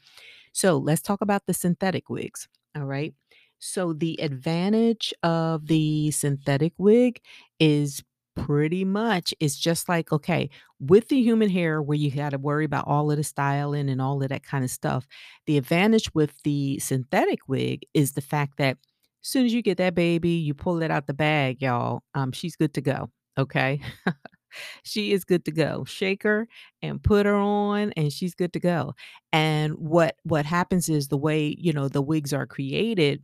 So 0.54 0.78
let's 0.78 1.02
talk 1.02 1.22
about 1.22 1.46
the 1.48 1.54
synthetic 1.54 2.10
wigs. 2.10 2.48
All 2.80 2.86
right. 2.86 3.14
So 3.60 3.94
the 3.94 4.20
advantage 4.22 5.14
of 5.24 5.68
the 5.68 6.12
synthetic 6.12 6.74
wig 6.78 7.20
is 7.60 8.04
pretty 8.36 8.86
much 8.86 9.34
it's 9.42 9.58
just 9.58 9.90
like 9.90 10.14
okay 10.14 10.50
with 10.80 11.10
the 11.10 11.22
human 11.22 11.50
hair 11.50 11.82
where 11.82 11.98
you 11.98 12.10
got 12.10 12.30
to 12.30 12.38
worry 12.38 12.64
about 12.64 12.88
all 12.88 13.12
of 13.12 13.18
the 13.18 13.24
styling 13.24 13.90
and 13.90 14.02
all 14.02 14.24
of 14.24 14.30
that 14.30 14.44
kind 14.44 14.64
of 14.64 14.72
stuff 14.72 15.06
the 15.46 15.58
advantage 15.58 16.10
with 16.14 16.42
the 16.44 16.80
synthetic 16.80 17.40
wig 17.50 17.86
is 17.94 18.14
the 18.14 18.22
fact 18.22 18.58
that 18.58 18.78
as 19.22 19.30
soon 19.30 19.46
as 19.46 19.54
you 19.54 19.62
get 19.62 19.78
that 19.78 19.94
baby 19.94 20.30
you 20.30 20.54
pull 20.54 20.82
it 20.82 20.90
out 20.92 21.06
the 21.06 21.14
bag 21.14 21.62
y'all 21.62 22.02
um 22.14 22.32
she's 22.32 22.56
good 22.56 22.74
to 22.74 22.80
go 22.82 23.10
okay 23.38 23.82
she 24.84 25.12
is 25.14 25.24
good 25.24 25.46
to 25.46 25.52
go. 25.52 25.84
Shake 25.86 26.24
her 26.24 26.48
and 26.82 27.02
put 27.04 27.26
her 27.26 27.36
on 27.36 27.92
and 27.98 28.12
she's 28.12 28.36
good 28.36 28.54
to 28.54 28.60
go. 28.60 28.94
And 29.34 29.74
what 29.74 30.16
what 30.24 30.46
happens 30.46 30.90
is 30.90 31.08
the 31.08 31.18
way, 31.18 31.56
you 31.58 31.74
know, 31.74 31.88
the 31.88 32.02
wigs 32.02 32.34
are 32.34 32.46
created, 32.48 33.22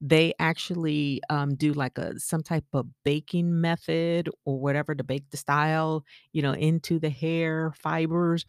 they 0.00 0.32
actually 0.38 1.20
um, 1.28 1.56
do 1.56 1.72
like 1.72 1.98
a 1.98 2.18
some 2.20 2.42
type 2.42 2.64
of 2.72 2.86
baking 3.04 3.60
method 3.60 4.28
or 4.44 4.60
whatever 4.60 4.94
to 4.94 5.02
bake 5.02 5.28
the 5.30 5.36
style, 5.36 6.04
you 6.32 6.40
know, 6.42 6.52
into 6.52 7.00
the 7.00 7.10
hair 7.10 7.72
fibers. 7.76 8.44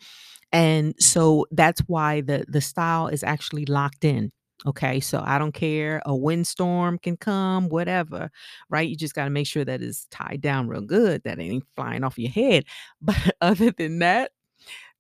And 0.51 0.95
so 1.00 1.45
that's 1.51 1.81
why 1.88 2.21
the 2.21 2.45
the 2.48 2.62
style 2.62 3.07
is 3.07 3.24
actually 3.24 3.65
locked 3.65 4.03
in. 4.05 4.31
Okay, 4.65 4.99
so 4.99 5.23
I 5.25 5.39
don't 5.39 5.53
care. 5.53 6.01
A 6.05 6.13
windstorm 6.15 6.97
can 6.99 7.15
come, 7.15 7.69
whatever, 7.69 8.29
right? 8.69 8.87
You 8.89 8.97
just 8.97 9.15
got 9.15 9.23
to 9.23 9.29
make 9.29 9.47
sure 9.47 9.63
that 9.63 9.81
it's 9.81 10.05
tied 10.11 10.41
down 10.41 10.67
real 10.67 10.81
good, 10.81 11.23
that 11.23 11.39
ain't 11.39 11.63
flying 11.75 12.03
off 12.03 12.17
your 12.19 12.31
head. 12.31 12.65
But 13.01 13.35
other 13.41 13.71
than 13.71 13.99
that, 13.99 14.31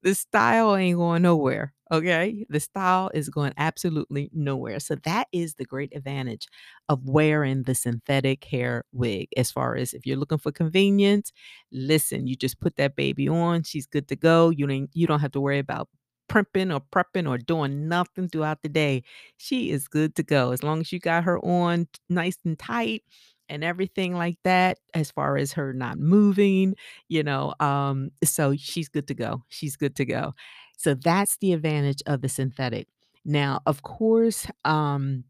the 0.03 0.15
style 0.15 0.75
ain't 0.75 0.97
going 0.97 1.23
nowhere. 1.23 1.73
Okay, 1.91 2.45
the 2.49 2.59
style 2.59 3.11
is 3.13 3.29
going 3.29 3.53
absolutely 3.57 4.29
nowhere. 4.33 4.79
So 4.79 4.95
that 5.05 5.27
is 5.33 5.55
the 5.55 5.65
great 5.65 5.95
advantage 5.95 6.47
of 6.89 7.01
wearing 7.05 7.63
the 7.63 7.75
synthetic 7.75 8.45
hair 8.45 8.85
wig. 8.93 9.29
As 9.37 9.51
far 9.51 9.75
as 9.75 9.93
if 9.93 10.05
you're 10.05 10.17
looking 10.17 10.37
for 10.39 10.51
convenience, 10.51 11.31
listen, 11.71 12.27
you 12.27 12.35
just 12.35 12.59
put 12.61 12.75
that 12.77 12.95
baby 12.95 13.29
on, 13.29 13.63
she's 13.63 13.87
good 13.87 14.07
to 14.09 14.15
go. 14.15 14.49
You 14.51 14.67
don't 14.67 14.89
you 14.93 15.07
don't 15.07 15.19
have 15.21 15.31
to 15.33 15.41
worry 15.41 15.59
about 15.59 15.89
primping 16.29 16.71
or 16.71 16.81
prepping 16.81 17.27
or 17.29 17.37
doing 17.37 17.89
nothing 17.89 18.29
throughout 18.29 18.61
the 18.63 18.69
day, 18.69 19.03
she 19.37 19.71
is 19.71 19.87
good 19.87 20.15
to 20.15 20.23
go. 20.23 20.51
As 20.51 20.63
long 20.63 20.81
as 20.81 20.91
you 20.93 20.99
got 20.99 21.25
her 21.25 21.39
on 21.39 21.87
nice 22.09 22.37
and 22.45 22.57
tight 22.57 23.03
and 23.49 23.63
everything 23.63 24.13
like 24.15 24.37
that, 24.43 24.77
as 24.93 25.11
far 25.11 25.37
as 25.37 25.53
her 25.53 25.73
not 25.73 25.97
moving, 25.99 26.75
you 27.07 27.23
know, 27.23 27.53
um, 27.59 28.11
so 28.23 28.55
she's 28.55 28.89
good 28.89 29.07
to 29.07 29.13
go. 29.15 29.43
She's 29.49 29.75
good 29.75 29.95
to 29.97 30.05
go. 30.05 30.33
So 30.77 30.93
that's 30.93 31.37
the 31.37 31.53
advantage 31.53 32.01
of 32.05 32.21
the 32.21 32.29
synthetic. 32.29 32.87
Now, 33.25 33.61
of 33.65 33.81
course, 33.83 34.47
um 34.65 35.23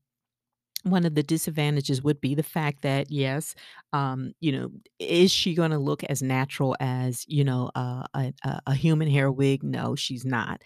one 0.84 1.06
of 1.06 1.16
the 1.16 1.24
disadvantages 1.24 2.02
would 2.04 2.22
be 2.22 2.36
the 2.36 2.44
fact 2.44 2.82
that, 2.84 3.12
yes, 3.12 3.54
um, 3.94 4.34
you 4.40 4.52
know, 4.52 4.72
is 5.00 5.32
she 5.32 5.54
gonna 5.54 5.80
look 5.80 6.04
as 6.06 6.22
natural 6.22 6.76
as, 6.80 7.26
you 7.28 7.44
know, 7.44 7.70
uh, 7.76 8.04
a 8.14 8.34
a 8.46 8.62
a 8.68 8.74
human 8.76 9.10
hair 9.10 9.32
wig? 9.32 9.64
No, 9.64 9.96
she's 9.96 10.26
not. 10.26 10.62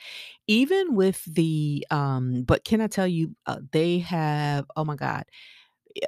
Even 0.48 0.96
with 0.96 1.24
the, 1.26 1.86
um 1.92 2.44
but 2.44 2.64
can 2.66 2.82
I 2.82 2.88
tell 2.88 3.08
you, 3.08 3.36
uh, 3.48 3.60
they 3.72 4.00
have 4.00 4.66
oh 4.76 4.86
my 4.86 4.96
god, 4.96 5.26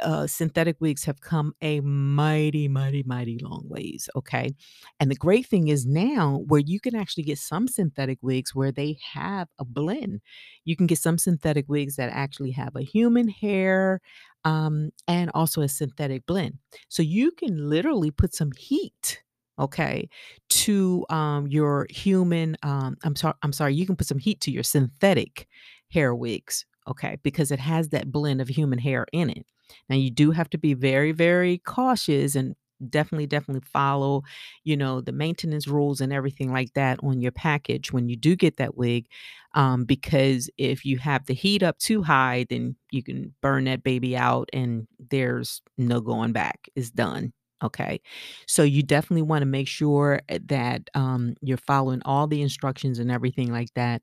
uh, 0.01 0.27
synthetic 0.27 0.77
wigs 0.79 1.03
have 1.05 1.21
come 1.21 1.53
a 1.61 1.79
mighty, 1.81 2.67
mighty, 2.67 3.03
mighty 3.03 3.39
long 3.39 3.63
ways. 3.67 4.09
Okay. 4.15 4.53
And 4.99 5.11
the 5.11 5.15
great 5.15 5.45
thing 5.45 5.67
is 5.67 5.85
now 5.85 6.43
where 6.47 6.61
you 6.61 6.79
can 6.79 6.95
actually 6.95 7.23
get 7.23 7.37
some 7.37 7.67
synthetic 7.67 8.19
wigs 8.21 8.55
where 8.55 8.71
they 8.71 8.97
have 9.13 9.47
a 9.59 9.65
blend. 9.65 10.21
You 10.63 10.75
can 10.75 10.87
get 10.87 10.99
some 10.99 11.17
synthetic 11.17 11.65
wigs 11.67 11.95
that 11.97 12.09
actually 12.11 12.51
have 12.51 12.75
a 12.75 12.81
human 12.81 13.27
hair 13.27 14.01
um, 14.43 14.91
and 15.07 15.31
also 15.33 15.61
a 15.61 15.69
synthetic 15.69 16.25
blend. 16.25 16.59
So 16.89 17.03
you 17.03 17.31
can 17.31 17.69
literally 17.69 18.11
put 18.11 18.33
some 18.33 18.51
heat. 18.57 19.21
Okay, 19.57 20.09
to 20.49 21.05
um, 21.09 21.47
your 21.47 21.87
human. 21.89 22.57
Um, 22.61 22.97
I'm 23.05 23.15
sorry. 23.15 23.35
I'm 23.41 23.53
sorry. 23.53 23.73
You 23.73 23.85
can 23.85 23.95
put 23.95 24.05
some 24.05 24.17
heat 24.17 24.41
to 24.41 24.51
your 24.51 24.63
synthetic 24.63 25.47
hair 25.89 26.13
wigs. 26.13 26.65
Okay, 26.87 27.17
because 27.23 27.51
it 27.51 27.59
has 27.59 27.89
that 27.89 28.11
blend 28.11 28.41
of 28.41 28.47
human 28.47 28.77
hair 28.79 29.07
in 29.11 29.29
it. 29.29 29.45
Now 29.89 29.95
you 29.95 30.11
do 30.11 30.31
have 30.31 30.49
to 30.51 30.57
be 30.57 30.73
very, 30.75 31.11
very 31.11 31.57
cautious 31.57 32.35
and 32.35 32.55
definitely, 32.89 33.25
definitely 33.25 33.67
follow, 33.73 34.21
you 34.63 34.77
know, 34.77 35.01
the 35.01 35.11
maintenance 35.11 35.67
rules 35.67 35.99
and 35.99 36.13
everything 36.13 36.51
like 36.51 36.73
that 36.73 36.99
on 37.01 37.21
your 37.21 37.31
package 37.31 37.91
when 37.91 38.07
you 38.07 38.15
do 38.15 38.35
get 38.35 38.57
that 38.57 38.75
wig. 38.77 39.07
Um, 39.55 39.85
because 39.85 40.49
if 40.57 40.85
you 40.85 40.97
have 40.99 41.25
the 41.25 41.33
heat 41.33 41.63
up 41.63 41.79
too 41.79 42.03
high, 42.03 42.45
then 42.49 42.75
you 42.91 43.01
can 43.01 43.33
burn 43.41 43.63
that 43.63 43.83
baby 43.83 44.15
out 44.15 44.49
and 44.53 44.87
there's 45.09 45.61
no 45.77 46.01
going 46.01 46.33
back. 46.33 46.69
It's 46.75 46.91
done. 46.91 47.33
Okay. 47.63 48.01
So 48.47 48.63
you 48.63 48.83
definitely 48.83 49.21
want 49.23 49.41
to 49.41 49.45
make 49.47 49.67
sure 49.67 50.21
eh, 50.29 50.39
that 50.47 50.89
um, 50.93 51.35
you're 51.41 51.57
following 51.57 52.01
all 52.05 52.27
the 52.27 52.41
instructions 52.41 52.99
and 52.99 53.09
everything 53.09 53.51
like 53.51 53.73
that 53.75 54.01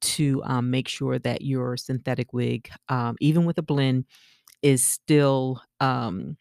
to 0.00 0.42
um, 0.44 0.70
make 0.70 0.88
sure 0.88 1.18
that 1.18 1.42
your 1.42 1.76
synthetic 1.76 2.32
wig, 2.32 2.68
um, 2.88 3.16
even 3.20 3.44
with 3.44 3.58
a 3.58 3.62
blend, 3.62 4.04
is 4.62 4.84
still, 4.84 5.62
um, 5.80 6.36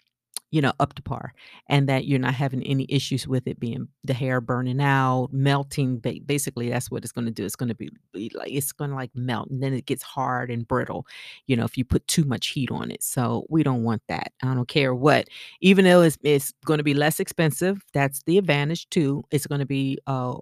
you 0.50 0.62
know, 0.62 0.72
up 0.80 0.94
to 0.94 1.02
par 1.02 1.34
and 1.68 1.90
that 1.90 2.06
you're 2.06 2.18
not 2.18 2.34
having 2.34 2.64
any 2.64 2.86
issues 2.88 3.28
with 3.28 3.46
it 3.48 3.60
being 3.60 3.86
the 4.06 4.14
hair 4.14 4.40
burning 4.40 4.80
out, 4.80 5.28
melting. 5.34 6.00
Ba- 6.00 6.22
basically, 6.26 6.70
that's 6.70 6.90
what 6.90 7.04
it's 7.04 7.12
going 7.12 7.26
to 7.26 7.32
do. 7.32 7.44
It's 7.46 7.58
going 7.58 7.68
to 7.68 7.76
be, 7.76 7.90
be 8.14 8.32
like, 8.34 8.50
it's 8.50 8.72
going 8.72 8.92
to 8.92 8.96
like 8.96 9.12
melt 9.14 9.50
and 9.50 9.62
then 9.62 9.74
it 9.74 9.86
gets 9.86 10.04
hard 10.04 10.50
and 10.50 10.66
brittle, 10.66 11.06
you 11.48 11.58
know, 11.58 11.66
if 11.66 11.78
you 11.78 11.84
put 11.84 12.08
too 12.08 12.24
much 12.24 12.48
heat 12.48 12.72
on 12.72 12.92
it. 12.92 13.04
So 13.04 13.46
we 13.50 13.62
don't 13.62 13.84
want 13.84 14.02
that. 14.08 14.32
I 14.42 14.54
don't 14.54 14.70
care 14.70 14.96
what, 14.96 15.28
even 15.60 15.84
though 15.84 16.02
it's, 16.02 16.18
it's 16.24 16.54
going 16.64 16.78
to 16.78 16.84
be 16.84 16.94
less 16.94 17.20
expensive, 17.20 17.84
that's 17.94 18.24
the 18.24 18.38
advantage 18.38 18.90
too. 18.90 19.26
It's 19.32 19.48
going 19.48 19.60
to 19.60 19.68
be, 19.68 20.00
uh, 20.08 20.38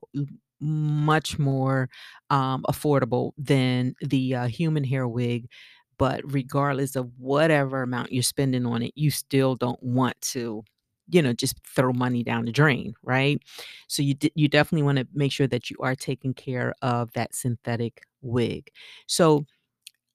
much 0.60 1.38
more 1.40 1.90
um, 2.30 2.64
affordable 2.70 3.32
than 3.38 3.96
the 4.02 4.36
uh, 4.36 4.48
human 4.48 4.84
hair 4.84 5.08
wig 5.08 5.48
but 5.98 6.22
regardless 6.26 6.96
of 6.96 7.10
whatever 7.18 7.82
amount 7.84 8.12
you're 8.12 8.22
spending 8.24 8.66
on 8.66 8.82
it, 8.82 8.92
you 8.96 9.10
still 9.10 9.56
don't 9.56 9.82
want 9.82 10.20
to, 10.20 10.62
you 11.10 11.22
know, 11.22 11.32
just 11.32 11.56
throw 11.66 11.94
money 11.94 12.22
down 12.22 12.44
the 12.46 12.52
drain, 12.52 12.94
right? 13.02 13.42
So 13.88 14.02
you 14.04 14.14
d- 14.14 14.32
you 14.36 14.50
definitely 14.50 14.84
want 14.84 14.98
to 14.98 15.08
make 15.14 15.32
sure 15.32 15.48
that 15.48 15.70
you 15.70 15.78
are 15.80 15.96
taking 15.96 16.34
care 16.34 16.74
of 16.82 17.14
that 17.14 17.34
synthetic 17.34 18.02
wig. 18.22 18.68
So 19.08 19.46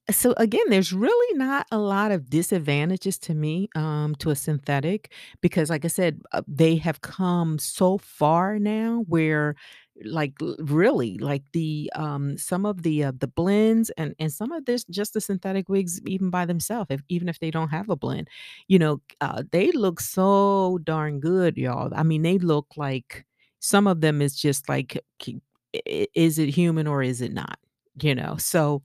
so 0.09 0.33
again, 0.37 0.65
there's 0.69 0.91
really 0.91 1.37
not 1.37 1.67
a 1.71 1.77
lot 1.77 2.11
of 2.11 2.29
disadvantages 2.29 3.17
to 3.19 3.33
me 3.35 3.69
um, 3.75 4.15
to 4.19 4.31
a 4.31 4.35
synthetic 4.35 5.13
because, 5.41 5.69
like 5.69 5.85
I 5.85 5.89
said, 5.89 6.21
uh, 6.33 6.41
they 6.47 6.75
have 6.77 7.01
come 7.01 7.59
so 7.59 7.97
far 7.97 8.59
now 8.59 9.05
where, 9.07 9.55
like, 10.03 10.33
really, 10.59 11.17
like 11.19 11.43
the 11.53 11.91
um, 11.95 12.37
some 12.37 12.65
of 12.65 12.83
the 12.83 13.03
uh, 13.05 13.11
the 13.17 13.27
blends 13.27 13.89
and 13.91 14.15
and 14.19 14.31
some 14.33 14.51
of 14.51 14.65
this 14.65 14.83
just 14.85 15.13
the 15.13 15.21
synthetic 15.21 15.69
wigs 15.69 16.01
even 16.07 16.29
by 16.29 16.45
themselves, 16.45 16.87
if 16.91 17.01
even 17.09 17.29
if 17.29 17.39
they 17.39 17.51
don't 17.51 17.69
have 17.69 17.89
a 17.89 17.95
blend, 17.95 18.29
you 18.67 18.79
know, 18.79 19.01
uh, 19.21 19.43
they 19.51 19.71
look 19.71 19.99
so 19.99 20.79
darn 20.83 21.19
good, 21.19 21.57
y'all. 21.57 21.91
I 21.95 22.03
mean, 22.03 22.21
they 22.23 22.37
look 22.39 22.67
like 22.77 23.25
some 23.59 23.87
of 23.87 24.01
them 24.01 24.21
is 24.21 24.35
just 24.35 24.67
like, 24.69 24.97
is 26.15 26.39
it 26.39 26.49
human 26.49 26.87
or 26.87 27.03
is 27.03 27.21
it 27.21 27.33
not? 27.33 27.57
You 28.01 28.15
know, 28.15 28.37
so 28.37 28.81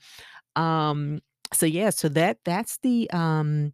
um, 0.56 1.20
so 1.54 1.66
yeah, 1.66 1.90
so 1.90 2.08
that 2.10 2.38
that's 2.44 2.78
the 2.78 3.10
um 3.12 3.72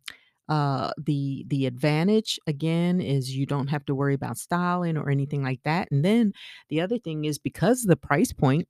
uh 0.48 0.90
the 0.98 1.44
the 1.48 1.66
advantage 1.66 2.38
again 2.46 3.00
is 3.00 3.34
you 3.36 3.46
don't 3.46 3.68
have 3.68 3.84
to 3.86 3.94
worry 3.94 4.14
about 4.14 4.38
styling 4.38 4.96
or 4.96 5.10
anything 5.10 5.42
like 5.42 5.60
that. 5.64 5.88
And 5.90 6.04
then 6.04 6.32
the 6.68 6.80
other 6.80 6.98
thing 6.98 7.24
is 7.24 7.38
because 7.38 7.82
the 7.84 7.96
price 7.96 8.32
point, 8.32 8.68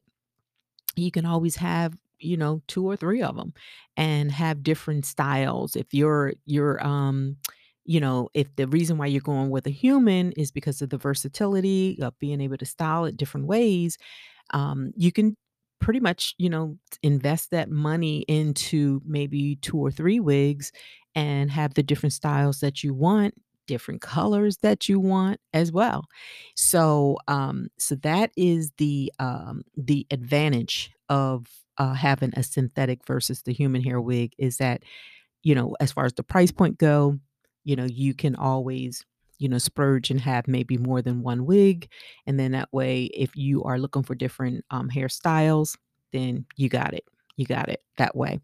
you 0.96 1.10
can 1.10 1.26
always 1.26 1.56
have 1.56 1.94
you 2.18 2.36
know 2.36 2.62
two 2.68 2.86
or 2.88 2.96
three 2.96 3.22
of 3.22 3.36
them 3.36 3.52
and 3.96 4.30
have 4.30 4.62
different 4.62 5.04
styles 5.04 5.74
if 5.76 5.92
you're 5.92 6.34
you're 6.44 6.84
um 6.86 7.36
you 7.84 7.98
know 7.98 8.28
if 8.34 8.54
the 8.56 8.66
reason 8.68 8.96
why 8.96 9.06
you're 9.06 9.20
going 9.20 9.50
with 9.50 9.66
a 9.66 9.70
human 9.70 10.30
is 10.32 10.52
because 10.52 10.80
of 10.82 10.90
the 10.90 10.98
versatility 10.98 11.98
of 12.00 12.16
being 12.20 12.40
able 12.40 12.56
to 12.56 12.66
style 12.66 13.04
it 13.06 13.16
different 13.16 13.46
ways 13.46 13.98
um, 14.52 14.92
you 14.96 15.12
can 15.12 15.36
pretty 15.80 16.00
much, 16.00 16.34
you 16.38 16.48
know, 16.50 16.78
invest 17.02 17.50
that 17.50 17.70
money 17.70 18.20
into 18.28 19.02
maybe 19.04 19.56
2 19.56 19.76
or 19.78 19.90
3 19.90 20.20
wigs 20.20 20.72
and 21.14 21.50
have 21.50 21.74
the 21.74 21.82
different 21.82 22.12
styles 22.12 22.60
that 22.60 22.82
you 22.82 22.94
want, 22.94 23.34
different 23.66 24.00
colors 24.00 24.58
that 24.58 24.88
you 24.88 24.98
want 25.00 25.40
as 25.52 25.72
well. 25.72 26.04
So, 26.56 27.18
um, 27.28 27.68
so 27.78 27.94
that 27.96 28.30
is 28.36 28.72
the, 28.78 29.12
um, 29.18 29.62
the 29.76 30.06
advantage 30.10 30.90
of, 31.08 31.46
uh, 31.78 31.94
having 31.94 32.32
a 32.36 32.42
synthetic 32.42 33.06
versus 33.06 33.42
the 33.42 33.52
human 33.52 33.82
hair 33.82 34.00
wig 34.00 34.32
is 34.38 34.58
that 34.58 34.82
you 35.42 35.54
know, 35.54 35.74
as 35.80 35.92
far 35.92 36.04
as 36.04 36.14
the 36.14 36.22
price 36.22 36.52
point 36.52 36.78
go, 36.78 37.18
you 37.64 37.76
know, 37.76 37.84
you 37.84 38.14
can 38.14 38.36
always, 38.36 39.04
you 39.38 39.48
know, 39.48 39.58
splurge 39.58 40.10
and 40.10 40.20
have 40.20 40.46
maybe 40.46 40.78
more 40.78 41.02
than 41.02 41.22
one 41.22 41.46
wig. 41.46 41.88
And 42.26 42.38
then 42.38 42.52
that 42.52 42.72
way, 42.72 43.04
if 43.06 43.36
you 43.36 43.62
are 43.64 43.78
looking 43.78 44.02
for 44.02 44.14
different 44.14 44.64
um, 44.70 44.88
hairstyles, 44.88 45.76
then 46.12 46.46
you 46.56 46.68
got 46.68 46.94
it. 46.94 47.04
You 47.36 47.46
got 47.46 47.68
it 47.68 47.82
that 47.98 48.16
way. 48.16 48.40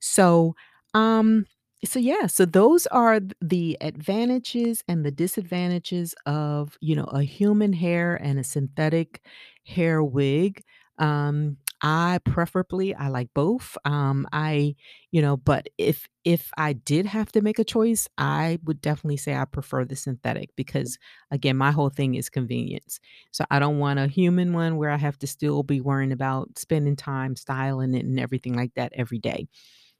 So, 0.00 0.54
um, 0.94 1.46
so 1.84 1.98
yeah, 1.98 2.26
so 2.26 2.44
those 2.44 2.86
are 2.88 3.20
th- 3.20 3.32
the 3.40 3.76
advantages 3.80 4.82
and 4.88 5.04
the 5.04 5.10
disadvantages 5.10 6.14
of, 6.26 6.76
you 6.80 6.96
know, 6.96 7.04
a 7.04 7.22
human 7.22 7.72
hair 7.72 8.16
and 8.16 8.38
a 8.38 8.44
synthetic 8.44 9.22
hair 9.66 10.02
wig. 10.02 10.62
Um, 10.98 11.56
I 11.82 12.20
preferably 12.24 12.94
I 12.94 13.08
like 13.08 13.28
both. 13.34 13.76
Um, 13.84 14.26
I, 14.32 14.74
you 15.10 15.20
know, 15.20 15.36
but 15.36 15.68
if 15.76 16.08
if 16.24 16.50
I 16.56 16.72
did 16.72 17.04
have 17.06 17.30
to 17.32 17.42
make 17.42 17.58
a 17.58 17.64
choice, 17.64 18.08
I 18.16 18.58
would 18.64 18.80
definitely 18.80 19.18
say 19.18 19.34
I 19.34 19.44
prefer 19.44 19.84
the 19.84 19.96
synthetic 19.96 20.50
because 20.56 20.98
again, 21.30 21.56
my 21.58 21.72
whole 21.72 21.90
thing 21.90 22.14
is 22.14 22.30
convenience. 22.30 23.00
So 23.32 23.44
I 23.50 23.58
don't 23.58 23.78
want 23.78 23.98
a 23.98 24.06
human 24.06 24.52
one 24.54 24.76
where 24.78 24.90
I 24.90 24.96
have 24.96 25.18
to 25.18 25.26
still 25.26 25.62
be 25.62 25.80
worrying 25.82 26.12
about 26.12 26.58
spending 26.58 26.96
time 26.96 27.36
styling 27.36 27.92
it 27.94 28.04
and 28.06 28.18
everything 28.18 28.54
like 28.54 28.72
that 28.74 28.92
every 28.94 29.18
day. 29.18 29.48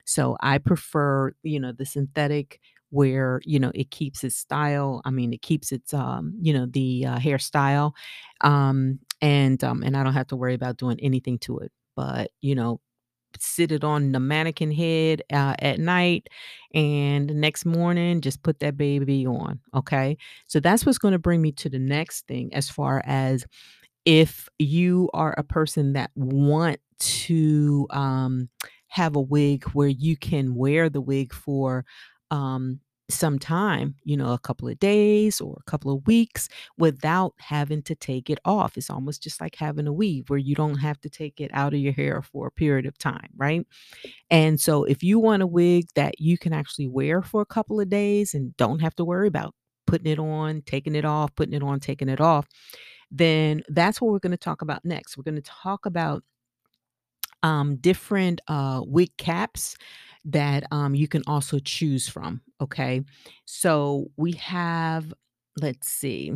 So 0.05 0.37
I 0.41 0.59
prefer, 0.59 1.33
you 1.43 1.61
know, 1.61 1.73
the 1.73 1.87
synthetic 1.87 2.61
where, 2.91 3.41
you 3.45 3.59
know, 3.59 3.73
it 3.75 3.91
keeps 3.91 4.23
its 4.25 4.37
style. 4.37 5.03
I 5.05 5.11
mean, 5.11 5.33
it 5.33 5.43
keeps 5.43 5.73
its 5.73 5.93
um, 5.95 6.35
you 6.41 6.53
know, 6.53 6.67
the 6.67 7.07
uh, 7.07 7.19
hairstyle. 7.19 7.93
Um 8.41 9.01
and 9.21 9.63
um 9.65 9.83
and 9.83 9.97
I 9.97 10.03
don't 10.05 10.13
have 10.15 10.29
to 10.29 10.37
worry 10.37 10.55
about 10.55 10.77
doing 10.77 10.99
anything 11.01 11.39
to 11.41 11.59
it. 11.59 11.73
But, 11.97 12.31
you 12.43 12.55
know, 12.55 12.81
sit 13.39 13.73
it 13.73 13.83
on 13.83 14.13
the 14.13 14.21
mannequin 14.21 14.71
head 14.71 15.23
uh, 15.33 15.55
at 15.59 15.81
night 15.81 16.29
and 16.73 17.27
next 17.35 17.65
morning 17.65 18.21
just 18.21 18.43
put 18.45 18.61
that 18.61 18.77
baby 18.77 19.27
on 19.27 19.59
okay 19.75 20.17
so 20.47 20.61
that's 20.61 20.87
what's 20.87 20.99
going 20.99 21.13
to 21.13 21.19
bring 21.19 21.43
me 21.43 21.51
to 21.51 21.69
the 21.69 21.79
next 21.79 22.27
thing 22.29 22.53
as 22.55 22.71
far 22.71 23.03
as 23.05 23.45
if 24.05 24.49
you 24.59 25.11
are 25.15 25.35
a 25.39 25.43
person 25.45 25.95
that 25.95 26.11
want 26.15 26.79
to 27.01 27.87
um, 27.91 28.49
have 28.95 29.17
a 29.17 29.21
wig 29.21 29.65
where 29.73 29.89
you 29.89 30.17
can 30.17 30.55
wear 30.55 30.89
the 30.89 31.01
wig 31.01 31.33
for 31.33 31.85
um, 32.31 32.79
some 33.11 33.41
time, 33.41 33.97
you 34.05 34.17
know, 34.17 34.33
a 34.33 34.39
couple 34.39 34.69
of 34.69 34.79
days 34.79 35.41
or 35.41 35.57
a 35.59 35.69
couple 35.69 35.93
of 35.93 36.07
weeks 36.07 36.49
without 36.79 37.35
having 37.39 37.83
to 37.83 37.97
take 37.97 38.31
it 38.31 38.39
off. 38.45 38.77
It's 38.77 38.91
almost 38.91 39.21
just 39.21 39.41
like 39.41 39.57
having 39.57 39.89
a 39.89 39.93
weave 39.93 40.31
where 40.31 40.39
you 40.39 40.55
don't 40.55 40.77
have 40.79 41.01
to 41.01 41.11
take 41.11 41.41
it 41.41 41.51
out 41.53 41.75
of 41.75 41.81
your 41.81 41.93
hair 41.93 42.23
for 42.23 42.47
a 42.47 42.53
period 42.53 42.87
of 42.87 42.97
time, 42.97 43.31
right? 43.37 43.67
And 44.31 44.61
so 44.61 44.85
if 44.85 45.03
you 45.03 45.19
want 45.19 45.43
a 45.43 45.47
wig 45.47 45.89
that 45.97 46.21
you 46.21 46.39
can 46.39 46.53
actually 46.53 46.87
wear 46.87 47.21
for 47.21 47.41
a 47.41 47.47
couple 47.47 47.81
of 47.81 47.91
days 47.91 48.33
and 48.33 48.57
don't 48.57 48.79
have 48.79 48.95
to 48.95 49.05
worry 49.05 49.27
about 49.27 49.57
putting 49.89 50.13
it 50.13 50.21
on, 50.21 50.63
taking 50.63 50.95
it 50.95 51.05
off, 51.05 51.35
putting 51.35 51.55
it 51.55 51.65
on, 51.65 51.81
taking 51.81 52.09
it 52.09 52.21
off, 52.21 52.47
then 53.11 53.61
that's 53.69 54.01
what 54.01 54.13
we're 54.13 54.21
going 54.21 54.31
to 54.31 54.37
talk 54.37 54.63
about 54.63 54.85
next. 54.85 55.17
We're 55.17 55.25
going 55.25 55.43
to 55.43 55.43
talk 55.43 55.85
about 55.85 56.23
um, 57.45 57.77
different 57.77 58.41
uh, 58.49 58.81
wig 58.85 59.17
caps 59.19 59.77
that 60.25 60.65
um, 60.73 60.95
you 60.95 61.07
can 61.07 61.23
also 61.27 61.59
choose 61.61 62.09
from. 62.09 62.41
Okay. 62.61 63.03
So 63.45 64.11
we 64.17 64.33
have, 64.33 65.13
let's 65.61 65.87
see, 65.87 66.33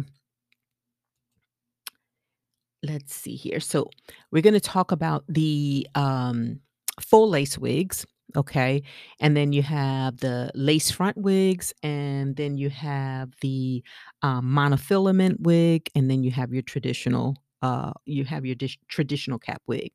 let's 2.83 3.15
see 3.15 3.35
here. 3.35 3.59
So 3.59 3.89
we're 4.31 4.43
going 4.43 4.55
to 4.55 4.61
talk 4.61 4.93
about 4.93 5.25
the 5.29 5.89
um, 5.95 6.61
full 7.01 7.29
lace 7.31 7.59
wigs. 7.59 8.07
Okay. 8.37 8.83
And 9.21 9.35
then 9.35 9.55
you 9.55 9.63
have 9.63 10.19
the 10.19 10.51
lace 10.55 10.91
front 10.91 11.17
wigs, 11.17 11.73
and 11.83 12.37
then 12.37 12.59
you 12.59 12.69
have 12.69 13.33
the 13.41 13.83
um, 14.21 14.45
monofilament 14.45 15.41
wig, 15.41 15.89
and 15.95 16.11
then 16.11 16.23
you 16.23 16.31
have 16.33 16.53
your 16.53 16.61
traditional. 16.61 17.37
Uh, 17.63 17.93
you 18.05 18.25
have 18.25 18.47
your 18.47 18.55
dish, 18.55 18.79
traditional 18.89 19.39
cap 19.39 19.63
wig. 19.67 19.93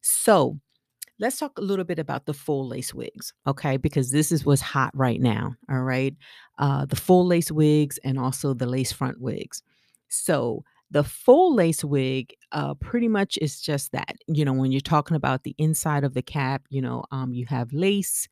So, 0.00 0.58
Let's 1.20 1.36
talk 1.36 1.58
a 1.58 1.60
little 1.60 1.84
bit 1.84 1.98
about 1.98 2.24
the 2.24 2.32
full 2.32 2.66
lace 2.66 2.94
wigs, 2.94 3.34
okay? 3.46 3.76
Because 3.76 4.10
this 4.10 4.32
is 4.32 4.46
what's 4.46 4.62
hot 4.62 4.90
right 4.94 5.20
now, 5.20 5.54
all 5.70 5.82
right? 5.82 6.16
Uh, 6.58 6.86
the 6.86 6.96
full 6.96 7.26
lace 7.26 7.52
wigs 7.52 7.98
and 8.02 8.18
also 8.18 8.54
the 8.54 8.64
lace 8.64 8.90
front 8.90 9.20
wigs. 9.20 9.62
So, 10.08 10.64
the 10.90 11.04
full 11.04 11.54
lace 11.54 11.84
wig 11.84 12.34
uh, 12.52 12.74
pretty 12.74 13.08
much 13.08 13.38
is 13.40 13.60
just 13.60 13.92
that. 13.92 14.16
You 14.26 14.44
know, 14.44 14.52
when 14.52 14.72
you're 14.72 14.80
talking 14.80 15.16
about 15.16 15.44
the 15.44 15.54
inside 15.58 16.04
of 16.04 16.14
the 16.14 16.22
cap, 16.22 16.62
you 16.70 16.82
know, 16.82 17.04
um, 17.12 17.32
you 17.32 17.46
have 17.46 17.72
lace 17.72 18.28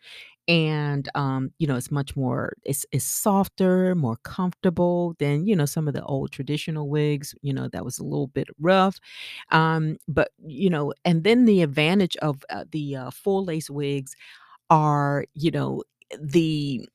and 0.49 1.09
um, 1.15 1.51
you 1.59 1.67
know, 1.67 1.77
it's 1.77 1.91
much 1.91 2.17
more 2.17 2.55
it's 2.65 2.87
it's 2.93 3.05
softer, 3.05 3.95
more 3.95 4.17
comfortable 4.25 5.15
than, 5.19 5.47
you 5.47 5.55
know, 5.57 5.67
some 5.67 5.89
of 5.89 5.95
the 5.95 6.05
old 6.05 6.33
traditional 6.33 6.89
wigs, 6.89 7.35
you 7.43 7.53
know, 7.53 7.69
that 7.69 7.85
was 7.85 7.99
a 7.99 8.05
little 8.05 8.29
bit 8.29 8.49
rough 8.61 8.99
um, 9.51 9.97
but, 10.09 10.31
you 10.47 10.71
know, 10.71 10.93
and 11.05 11.25
then 11.25 11.45
the 11.45 11.63
advantage 11.63 12.17
of, 12.19 12.45
uh, 12.51 12.65
the, 12.73 12.97
uh, 12.97 13.11
full 13.11 13.45
lace 13.45 13.71
wigs 13.71 14.15
are, 14.71 15.25
you 15.35 15.51
know, 15.51 15.83
the 16.21 16.87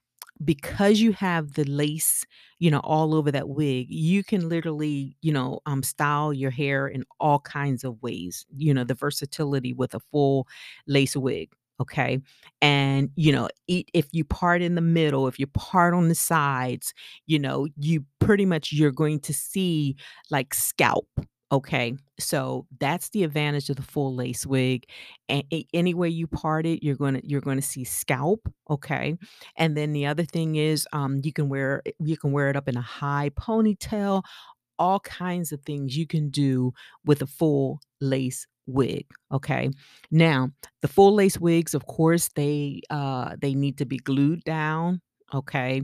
because 0.45 0.99
you 0.99 1.13
have 1.13 1.53
the 1.53 1.63
lace, 1.65 2.25
you 2.59 2.71
know, 2.71 2.79
all 2.79 3.13
over 3.15 3.31
that 3.31 3.49
wig, 3.49 3.87
you 3.89 4.23
can 4.23 4.49
literally, 4.49 5.15
you 5.21 5.31
know, 5.33 5.59
um, 5.65 5.83
style 5.83 6.33
your 6.33 6.51
hair 6.51 6.87
in 6.87 7.03
all 7.19 7.39
kinds 7.39 7.83
of 7.83 8.01
ways. 8.01 8.45
You 8.55 8.73
know, 8.73 8.83
the 8.83 8.93
versatility 8.95 9.73
with 9.73 9.93
a 9.93 9.99
full 10.11 10.47
lace 10.87 11.15
wig. 11.15 11.51
Okay. 11.81 12.21
And, 12.61 13.09
you 13.15 13.31
know, 13.31 13.49
if 13.67 14.05
you 14.11 14.23
part 14.23 14.61
in 14.61 14.75
the 14.75 14.81
middle, 14.81 15.27
if 15.27 15.39
you 15.39 15.47
part 15.47 15.93
on 15.93 16.07
the 16.07 16.15
sides, 16.15 16.93
you 17.25 17.39
know, 17.39 17.67
you 17.77 18.05
pretty 18.19 18.45
much 18.45 18.71
you're 18.71 18.91
going 18.91 19.19
to 19.21 19.33
see 19.33 19.95
like 20.29 20.53
scalp. 20.53 21.07
Okay. 21.53 21.95
So 22.19 22.65
that's 22.79 23.09
the 23.11 23.23
advantage 23.23 23.69
of 23.69 23.77
the 23.77 23.83
full 23.83 24.15
lace 24.15 24.45
wig. 24.45 24.85
And 25.29 25.43
any 25.73 25.93
way 25.93 26.09
you 26.09 26.27
part 26.27 26.65
it, 26.65 26.83
you're 26.83 26.95
gonna 26.95 27.21
you're 27.23 27.41
gonna 27.41 27.61
see 27.61 27.83
scalp. 27.85 28.47
Okay 28.69 29.17
and 29.57 29.77
then 29.77 29.93
the 29.93 30.07
other 30.07 30.25
thing 30.25 30.55
is, 30.55 30.87
um, 30.93 31.21
you 31.23 31.33
can 31.33 31.49
wear 31.49 31.83
you 31.99 32.17
can 32.17 32.31
wear 32.31 32.49
it 32.49 32.55
up 32.57 32.67
in 32.67 32.77
a 32.77 32.81
high 32.81 33.29
ponytail, 33.39 34.23
all 34.79 34.99
kinds 35.01 35.51
of 35.51 35.61
things 35.63 35.97
you 35.97 36.07
can 36.07 36.29
do 36.29 36.73
with 37.05 37.21
a 37.23 37.27
full 37.27 37.81
lace 38.01 38.47
wig, 38.67 39.05
okay? 39.33 39.69
Now, 40.11 40.51
the 40.83 40.89
full 40.89 41.15
lace 41.15 41.39
wigs, 41.39 41.73
of 41.75 41.85
course, 41.87 42.29
they, 42.35 42.81
uh, 42.91 43.35
they 43.41 43.55
need 43.55 43.77
to 43.79 43.85
be 43.85 43.97
glued 43.97 44.43
down, 44.45 45.01
okay? 45.33 45.83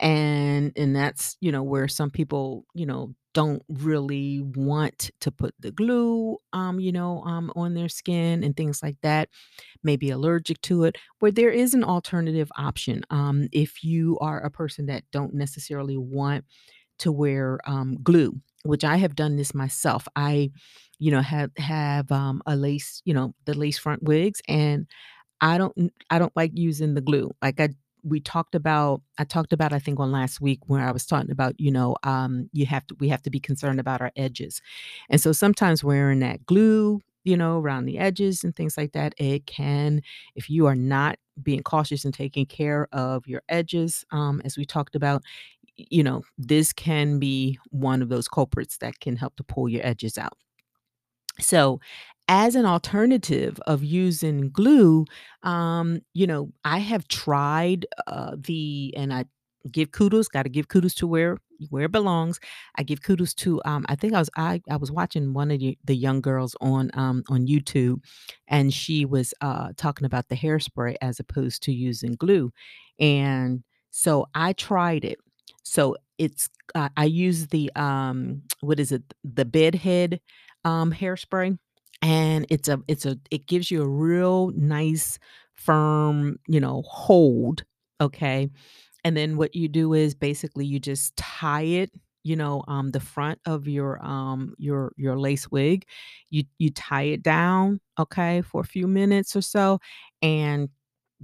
And 0.00 0.72
and 0.76 0.94
that's, 0.94 1.36
you 1.40 1.50
know, 1.52 1.62
where 1.62 1.88
some 1.88 2.10
people, 2.10 2.64
you 2.74 2.84
know, 2.86 3.14
don't 3.36 3.62
really 3.68 4.40
want 4.42 5.10
to 5.20 5.30
put 5.30 5.54
the 5.60 5.70
glue, 5.72 6.38
um, 6.54 6.80
you 6.80 6.92
know, 6.92 7.22
um, 7.24 7.52
on 7.54 7.74
their 7.74 7.90
skin 7.90 8.42
and 8.44 8.56
things 8.56 8.82
like 8.82 8.96
that, 9.02 9.28
may 9.82 9.96
be 9.96 10.10
allergic 10.10 10.60
to 10.62 10.84
it, 10.84 10.96
where 11.20 11.32
there 11.32 11.50
is 11.50 11.74
an 11.74 11.84
alternative 11.84 12.50
option. 12.56 13.04
Um, 13.10 13.48
if 13.52 13.84
you 13.84 14.18
are 14.20 14.40
a 14.40 14.50
person 14.50 14.86
that 14.86 15.04
don't 15.12 15.34
necessarily 15.34 15.96
want 15.98 16.44
to 17.00 17.12
wear 17.12 17.60
um, 17.66 17.98
glue, 18.02 18.34
which 18.64 18.84
I 18.84 18.96
have 18.96 19.14
done 19.16 19.36
this 19.36 19.54
myself. 19.54 20.08
I, 20.16 20.50
you 20.98 21.10
know, 21.10 21.20
have 21.22 21.50
have 21.58 22.10
um, 22.12 22.42
a 22.46 22.56
lace, 22.56 23.02
you 23.04 23.14
know, 23.14 23.34
the 23.44 23.54
lace 23.54 23.78
front 23.78 24.02
wigs, 24.02 24.40
and 24.48 24.86
I 25.40 25.58
don't 25.58 25.92
I 26.10 26.18
don't 26.18 26.36
like 26.36 26.52
using 26.54 26.94
the 26.94 27.00
glue. 27.02 27.32
Like 27.42 27.60
I 27.60 27.70
we 28.06 28.20
talked 28.20 28.54
about 28.54 29.02
I 29.18 29.24
talked 29.24 29.52
about 29.52 29.72
I 29.72 29.78
think 29.80 30.00
on 30.00 30.12
last 30.12 30.40
week 30.40 30.60
where 30.66 30.82
I 30.86 30.92
was 30.92 31.06
talking 31.06 31.30
about, 31.30 31.58
you 31.60 31.70
know, 31.70 31.96
um 32.04 32.48
you 32.52 32.66
have 32.66 32.86
to 32.88 32.96
we 33.00 33.08
have 33.08 33.22
to 33.22 33.30
be 33.30 33.40
concerned 33.40 33.80
about 33.80 34.00
our 34.00 34.12
edges. 34.16 34.62
And 35.10 35.20
so 35.20 35.32
sometimes 35.32 35.84
wearing 35.84 36.20
that 36.20 36.46
glue, 36.46 37.00
you 37.24 37.36
know, 37.36 37.58
around 37.58 37.86
the 37.86 37.98
edges 37.98 38.44
and 38.44 38.54
things 38.56 38.76
like 38.76 38.92
that, 38.92 39.14
it 39.18 39.46
can 39.46 40.02
if 40.36 40.48
you 40.50 40.66
are 40.66 40.76
not 40.76 41.18
being 41.42 41.62
cautious 41.62 42.04
and 42.04 42.14
taking 42.14 42.46
care 42.46 42.88
of 42.92 43.26
your 43.26 43.42
edges, 43.48 44.04
um, 44.12 44.40
as 44.44 44.56
we 44.56 44.64
talked 44.64 44.96
about, 44.96 45.22
you 45.76 46.02
know, 46.02 46.22
this 46.38 46.72
can 46.72 47.18
be 47.18 47.58
one 47.70 48.02
of 48.02 48.08
those 48.08 48.28
culprits 48.28 48.78
that 48.78 49.00
can 49.00 49.16
help 49.16 49.36
to 49.36 49.44
pull 49.44 49.68
your 49.68 49.84
edges 49.86 50.16
out. 50.18 50.34
So, 51.40 51.80
as 52.28 52.54
an 52.56 52.66
alternative 52.66 53.58
of 53.66 53.84
using 53.84 54.50
glue, 54.50 55.04
um, 55.42 56.00
you 56.14 56.26
know, 56.26 56.50
I 56.64 56.78
have 56.78 57.06
tried 57.08 57.86
uh, 58.06 58.36
the, 58.38 58.92
and 58.96 59.12
I 59.14 59.26
give 59.70 59.92
kudos, 59.92 60.28
got 60.28 60.44
to 60.44 60.48
give 60.48 60.68
kudos 60.68 60.94
to 60.96 61.06
where 61.06 61.38
where 61.70 61.84
it 61.86 61.92
belongs. 61.92 62.38
I 62.76 62.82
give 62.82 63.02
kudos 63.02 63.32
to, 63.34 63.62
um, 63.64 63.86
I 63.88 63.94
think 63.96 64.12
I 64.14 64.18
was 64.18 64.30
I 64.36 64.60
I 64.70 64.76
was 64.76 64.92
watching 64.92 65.32
one 65.32 65.50
of 65.50 65.58
the, 65.60 65.76
young 65.96 66.20
girls 66.20 66.54
on 66.60 66.90
um 66.94 67.22
on 67.28 67.46
YouTube, 67.46 68.00
and 68.48 68.72
she 68.74 69.04
was 69.04 69.32
uh 69.40 69.70
talking 69.76 70.04
about 70.06 70.28
the 70.28 70.36
hairspray 70.36 70.96
as 71.00 71.18
opposed 71.20 71.62
to 71.64 71.72
using 71.72 72.14
glue, 72.14 72.52
and 72.98 73.62
so 73.90 74.26
I 74.34 74.52
tried 74.52 75.04
it. 75.04 75.18
So 75.62 75.96
it's 76.18 76.48
uh, 76.74 76.88
I 76.96 77.04
use 77.06 77.46
the 77.48 77.70
um 77.76 78.42
what 78.60 78.80
is 78.80 78.92
it 78.92 79.02
the 79.24 79.44
bedhead 79.44 80.20
um, 80.64 80.92
hairspray, 80.92 81.58
and 82.02 82.46
it's 82.50 82.68
a 82.68 82.80
it's 82.88 83.06
a 83.06 83.18
it 83.30 83.46
gives 83.46 83.70
you 83.70 83.82
a 83.82 83.88
real 83.88 84.50
nice 84.56 85.18
firm, 85.54 86.38
you 86.48 86.60
know, 86.60 86.82
hold, 86.86 87.64
okay? 88.00 88.48
And 89.04 89.16
then 89.16 89.36
what 89.36 89.54
you 89.54 89.68
do 89.68 89.94
is 89.94 90.14
basically 90.14 90.66
you 90.66 90.80
just 90.80 91.16
tie 91.16 91.62
it, 91.62 91.90
you 92.24 92.36
know, 92.36 92.64
um, 92.68 92.90
the 92.90 93.00
front 93.00 93.40
of 93.46 93.68
your 93.68 94.04
um 94.04 94.54
your 94.58 94.92
your 94.96 95.18
lace 95.18 95.50
wig. 95.50 95.86
You 96.30 96.44
you 96.58 96.70
tie 96.70 97.04
it 97.04 97.22
down, 97.22 97.80
okay, 97.98 98.42
for 98.42 98.60
a 98.62 98.64
few 98.64 98.88
minutes 98.88 99.36
or 99.36 99.42
so, 99.42 99.80
and 100.22 100.68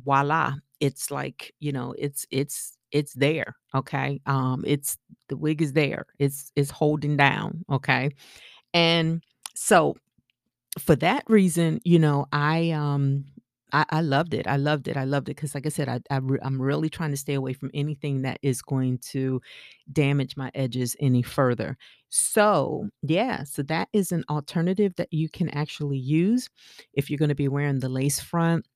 voila, 0.04 0.54
it's 0.80 1.10
like, 1.10 1.52
you 1.60 1.72
know, 1.72 1.94
it's 1.98 2.26
it's 2.30 2.76
it's 2.92 3.14
there, 3.14 3.56
okay? 3.74 4.20
Um, 4.26 4.64
it's 4.66 4.98
the 5.28 5.36
wig 5.36 5.62
is 5.62 5.72
there. 5.72 6.06
It's 6.18 6.52
it's 6.56 6.70
holding 6.70 7.16
down, 7.16 7.64
okay? 7.70 8.10
And 8.74 9.22
so 9.54 9.96
for 10.78 10.96
that 10.96 11.24
reason, 11.28 11.80
you 11.84 11.98
know, 11.98 12.26
I 12.32 12.70
um 12.70 13.24
I, 13.74 13.86
I 13.88 14.00
loved 14.02 14.34
it. 14.34 14.46
I 14.46 14.56
loved 14.56 14.86
it. 14.86 14.98
I 14.98 15.04
loved 15.04 15.28
it 15.30 15.36
because, 15.36 15.54
like 15.54 15.64
I 15.64 15.70
said, 15.70 15.88
I, 15.88 16.00
I 16.10 16.18
re- 16.18 16.38
I'm 16.42 16.60
really 16.60 16.90
trying 16.90 17.10
to 17.12 17.16
stay 17.16 17.34
away 17.34 17.54
from 17.54 17.70
anything 17.72 18.20
that 18.22 18.38
is 18.42 18.60
going 18.60 18.98
to 19.12 19.40
damage 19.90 20.36
my 20.36 20.50
edges 20.54 20.94
any 21.00 21.22
further. 21.22 21.78
So, 22.10 22.88
yeah, 23.02 23.44
so 23.44 23.62
that 23.64 23.88
is 23.94 24.12
an 24.12 24.24
alternative 24.28 24.92
that 24.96 25.10
you 25.10 25.30
can 25.30 25.48
actually 25.50 25.96
use 25.98 26.50
if 26.92 27.08
you're 27.08 27.18
going 27.18 27.30
to 27.30 27.34
be 27.34 27.48
wearing 27.48 27.78
the 27.80 27.88
lace 27.88 28.20
front 28.20 28.66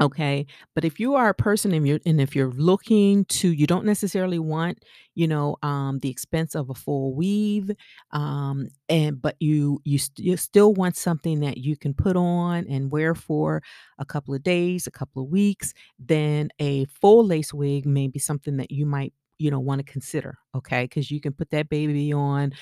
Okay. 0.00 0.46
But 0.74 0.84
if 0.86 0.98
you 0.98 1.14
are 1.16 1.28
a 1.28 1.34
person 1.34 1.72
and 1.74 1.86
you're 1.86 2.00
and 2.06 2.18
if 2.20 2.34
you're 2.34 2.50
looking 2.50 3.26
to 3.26 3.52
you 3.52 3.66
don't 3.66 3.84
necessarily 3.84 4.38
want, 4.38 4.78
you 5.14 5.28
know, 5.28 5.56
um, 5.62 5.98
the 5.98 6.08
expense 6.08 6.54
of 6.54 6.70
a 6.70 6.74
full 6.74 7.14
weave, 7.14 7.70
um, 8.10 8.68
and 8.88 9.20
but 9.20 9.36
you 9.38 9.80
you, 9.84 9.98
st- 9.98 10.24
you 10.26 10.36
still 10.38 10.72
want 10.72 10.96
something 10.96 11.40
that 11.40 11.58
you 11.58 11.76
can 11.76 11.92
put 11.92 12.16
on 12.16 12.66
and 12.68 12.90
wear 12.90 13.14
for 13.14 13.62
a 13.98 14.04
couple 14.06 14.34
of 14.34 14.42
days, 14.42 14.86
a 14.86 14.90
couple 14.90 15.22
of 15.22 15.28
weeks, 15.28 15.74
then 15.98 16.48
a 16.58 16.86
full 16.86 17.24
lace 17.26 17.52
wig 17.52 17.84
may 17.84 18.08
be 18.08 18.18
something 18.18 18.56
that 18.56 18.70
you 18.70 18.86
might 18.86 19.12
you 19.38 19.50
know 19.50 19.58
want 19.60 19.80
to 19.84 19.92
consider 19.92 20.38
okay 20.54 20.84
because 20.84 21.10
you 21.10 21.20
can 21.20 21.32
put 21.32 21.50
that 21.50 21.68
baby 21.68 22.12
on 22.12 22.52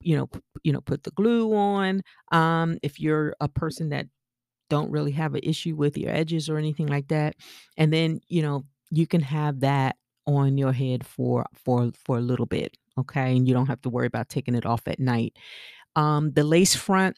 you 0.00 0.16
know 0.16 0.26
p- 0.26 0.40
you 0.62 0.72
know 0.72 0.80
put 0.80 1.02
the 1.04 1.10
glue 1.12 1.54
on 1.54 2.02
um 2.32 2.76
if 2.82 3.00
you're 3.00 3.34
a 3.40 3.48
person 3.48 3.88
that 3.90 4.06
don't 4.70 4.90
really 4.90 5.12
have 5.12 5.34
an 5.34 5.40
issue 5.42 5.74
with 5.76 5.96
your 5.98 6.10
edges 6.10 6.48
or 6.48 6.58
anything 6.58 6.86
like 6.86 7.08
that. 7.08 7.36
And 7.76 7.92
then, 7.92 8.20
you 8.28 8.42
know, 8.42 8.64
you 8.90 9.06
can 9.06 9.20
have 9.20 9.60
that 9.60 9.96
on 10.26 10.56
your 10.58 10.72
head 10.72 11.06
for 11.06 11.46
for 11.54 11.92
for 12.04 12.18
a 12.18 12.22
little 12.22 12.46
bit, 12.46 12.76
okay? 12.98 13.36
And 13.36 13.46
you 13.46 13.54
don't 13.54 13.66
have 13.66 13.82
to 13.82 13.90
worry 13.90 14.06
about 14.06 14.28
taking 14.28 14.54
it 14.54 14.66
off 14.66 14.86
at 14.86 14.98
night. 15.00 15.36
Um, 15.96 16.32
the 16.32 16.44
lace 16.44 16.74
front 16.74 17.16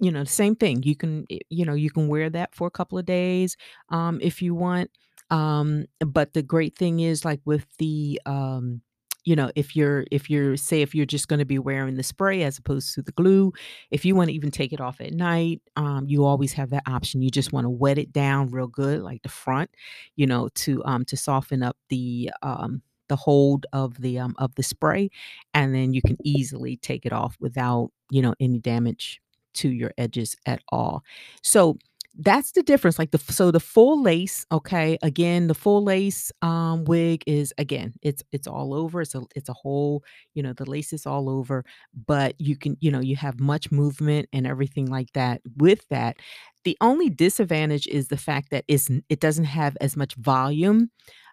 you 0.00 0.10
know, 0.10 0.24
same 0.24 0.56
thing. 0.56 0.82
You 0.82 0.96
can, 0.96 1.26
you 1.50 1.64
know, 1.64 1.74
you 1.74 1.90
can 1.90 2.08
wear 2.08 2.28
that 2.30 2.54
for 2.54 2.66
a 2.66 2.70
couple 2.70 2.98
of 2.98 3.06
days, 3.06 3.56
um, 3.90 4.18
if 4.20 4.42
you 4.42 4.54
want. 4.54 4.90
Um, 5.30 5.86
but 6.00 6.34
the 6.34 6.42
great 6.42 6.76
thing 6.76 7.00
is, 7.00 7.24
like, 7.24 7.40
with 7.44 7.66
the, 7.78 8.20
um, 8.26 8.82
you 9.24 9.34
know, 9.36 9.50
if 9.56 9.74
you're 9.76 10.04
if 10.10 10.28
you're 10.30 10.56
say, 10.56 10.82
if 10.82 10.94
you're 10.94 11.06
just 11.06 11.28
gonna 11.28 11.44
be 11.44 11.58
wearing 11.58 11.96
the 11.96 12.02
spray 12.02 12.42
as 12.42 12.58
opposed 12.58 12.94
to 12.94 13.02
the 13.02 13.12
glue, 13.12 13.52
if 13.90 14.04
you 14.04 14.14
wanna 14.14 14.32
even 14.32 14.50
take 14.50 14.72
it 14.72 14.80
off 14.80 15.00
at 15.00 15.12
night, 15.12 15.62
um, 15.76 16.06
you 16.08 16.24
always 16.24 16.52
have 16.54 16.70
that 16.70 16.82
option. 16.86 17.22
You 17.22 17.30
just 17.30 17.52
wanna 17.52 17.70
wet 17.70 17.98
it 17.98 18.12
down 18.12 18.50
real 18.50 18.66
good, 18.68 19.02
like 19.02 19.22
the 19.22 19.28
front, 19.28 19.70
you 20.16 20.26
know, 20.26 20.48
to, 20.56 20.84
um, 20.84 21.04
to 21.06 21.16
soften 21.16 21.62
up 21.62 21.76
the, 21.88 22.30
um, 22.42 22.82
the 23.08 23.16
hold 23.16 23.66
of 23.72 24.00
the, 24.00 24.18
um, 24.18 24.34
of 24.38 24.54
the 24.54 24.62
spray, 24.62 25.10
and 25.52 25.74
then 25.74 25.92
you 25.92 26.02
can 26.02 26.16
easily 26.24 26.76
take 26.76 27.04
it 27.06 27.12
off 27.12 27.36
without, 27.40 27.90
you 28.10 28.22
know, 28.22 28.34
any 28.40 28.58
damage 28.58 29.20
to 29.54 29.68
your 29.70 29.92
edges 29.98 30.36
at 30.46 30.60
all. 30.70 31.02
So 31.42 31.78
that's 32.16 32.52
the 32.52 32.62
difference. 32.62 32.98
Like 32.98 33.10
the 33.10 33.18
so 33.18 33.50
the 33.50 33.60
full 33.60 34.00
lace, 34.02 34.46
okay, 34.52 34.98
again, 35.02 35.48
the 35.48 35.54
full 35.54 35.82
lace, 35.82 36.30
um, 36.42 36.84
wig 36.84 37.24
is 37.26 37.52
again, 37.58 37.94
it's 38.02 38.22
it's 38.32 38.46
all 38.46 38.72
over. 38.74 39.00
It's 39.02 39.14
a 39.14 39.22
it's 39.34 39.48
a 39.48 39.52
whole, 39.54 40.04
you 40.34 40.42
know, 40.42 40.52
the 40.52 40.68
lace 40.68 40.92
is 40.92 41.06
all 41.06 41.28
over, 41.28 41.64
but 42.06 42.34
you 42.40 42.56
can, 42.56 42.76
you 42.80 42.90
know, 42.90 43.00
you 43.00 43.16
have 43.16 43.40
much 43.40 43.72
movement 43.72 44.28
and 44.32 44.46
everything 44.46 44.86
like 44.86 45.12
that 45.14 45.40
with 45.56 45.86
that. 45.88 46.16
The 46.64 46.76
only 46.80 47.10
disadvantage 47.10 47.86
is 47.88 48.08
the 48.08 48.16
fact 48.16 48.50
that 48.50 48.64
it's 48.68 48.88
it 49.08 49.20
doesn't 49.20 49.44
have 49.44 49.76
as 49.80 49.96
much 49.96 50.14
volume, 50.14 50.90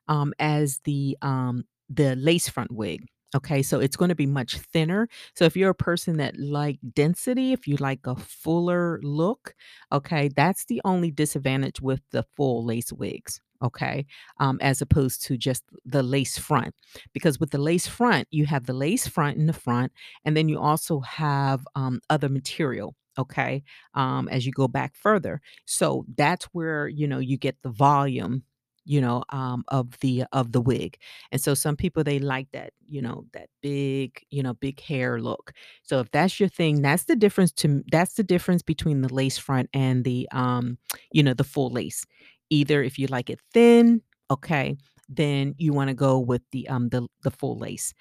um, 0.08 0.34
as 0.40 0.80
the, 0.86 1.18
um, 1.22 1.64
the 1.90 2.16
lace 2.16 2.50
front 2.50 2.72
wig. 2.72 3.06
Okay, 3.34 3.62
so 3.64 3.80
it's 3.80 3.96
gonna 3.96 4.16
be 4.16 4.26
much 4.26 4.58
thinner. 4.58 5.08
So 5.36 5.46
if 5.46 5.56
you're 5.56 5.70
a 5.70 5.76
person 5.76 6.18
that 6.18 6.38
like 6.38 6.80
density, 6.94 7.54
if 7.54 7.66
you 7.68 7.78
like 7.78 8.06
a 8.06 8.16
fuller 8.16 9.00
look, 9.04 9.56
okay, 9.92 10.28
that's 10.36 10.66
the 10.66 10.82
only 10.84 11.12
disadvantage 11.12 11.80
with 11.82 12.02
the 12.12 12.24
full 12.36 12.66
lace 12.66 12.92
wigs, 12.92 13.40
okay, 13.64 14.06
um, 14.40 14.58
as 14.62 14.82
opposed 14.82 15.22
to 15.24 15.38
just 15.38 15.64
the 15.86 16.04
lace 16.04 16.38
front. 16.38 16.76
Because 17.14 17.40
with 17.40 17.52
the 17.52 17.58
lace 17.58 17.88
front, 17.88 18.28
you 18.32 18.46
have 18.48 18.66
the 18.66 18.74
lace 18.74 19.08
front 19.08 19.38
in 19.38 19.46
the 19.46 19.54
front, 19.54 19.94
and 20.26 20.36
then 20.36 20.50
you 20.50 20.60
also 20.60 21.00
have, 21.00 21.66
um, 21.76 22.02
other 22.10 22.28
material, 22.28 22.96
okay, 23.18 23.64
um, 23.94 24.28
as 24.28 24.46
you 24.46 24.52
go 24.52 24.68
back 24.68 24.94
further. 24.96 25.40
So 25.66 26.06
that's 26.18 26.46
where, 26.52 26.88
you 26.90 27.08
know, 27.08 27.20
you 27.20 27.38
get 27.38 27.56
the 27.64 27.70
volume, 27.70 28.44
you 28.92 29.00
know, 29.02 29.24
um, 29.30 29.64
of 29.70 29.98
the 30.02 30.26
of 30.34 30.52
the 30.52 30.62
wig. 30.62 30.98
And 31.32 31.42
so 31.42 31.54
some 31.54 31.76
people 31.78 32.04
they 32.04 32.20
like 32.20 32.50
that, 32.52 32.74
you 32.90 33.02
know, 33.02 33.26
that 33.34 33.48
big, 33.62 34.22
you 34.32 34.44
know, 34.44 34.54
big 34.54 34.80
hair 34.82 35.20
look. 35.22 35.54
So 35.84 36.00
if 36.02 36.12
that's 36.12 36.40
your 36.40 36.50
thing, 36.50 36.82
that's 36.82 37.06
the 37.06 37.16
difference 37.16 37.52
to 37.64 37.84
that's 37.92 38.16
the 38.16 38.24
difference 38.24 38.64
between 38.64 39.02
the 39.02 39.14
lace 39.14 39.38
front 39.38 39.70
and 39.74 40.04
the, 40.04 40.28
um, 40.34 40.78
you 41.12 41.24
know, 41.24 41.34
the 41.34 41.44
full 41.46 41.70
lace. 41.72 42.06
Either 42.50 42.84
if 42.84 43.00
you 43.00 43.08
like 43.08 43.30
it 43.30 43.40
thin, 43.54 44.02
okay, 44.30 44.76
then 45.08 45.56
you 45.58 45.74
wanna 45.74 45.94
go 45.94 46.20
with 46.20 46.42
the, 46.52 46.68
um, 46.68 46.90
the 46.90 47.08
the 47.24 47.32
full 47.32 47.58
lace. 47.58 47.94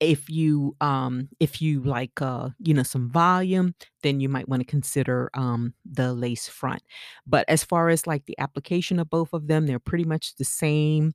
If 0.00 0.28
you, 0.28 0.76
um, 0.80 1.28
if 1.40 1.62
you 1.62 1.82
like, 1.82 2.20
uh, 2.20 2.50
you 2.58 2.74
know, 2.74 2.82
some 2.82 3.10
volume, 3.10 3.74
then 4.02 4.20
you 4.20 4.28
might 4.28 4.48
wanna 4.48 4.64
consider, 4.64 5.30
um, 5.34 5.74
the 5.84 6.12
lace 6.12 6.48
front. 6.48 6.82
But 7.26 7.44
as 7.48 7.64
far 7.64 7.88
as, 7.88 8.06
like, 8.06 8.26
the 8.26 8.38
application 8.38 8.98
of 8.98 9.08
both 9.08 9.32
of 9.32 9.46
them, 9.46 9.66
they're 9.66 9.78
pretty 9.78 10.04
much 10.04 10.36
the 10.36 10.44
same. 10.44 11.12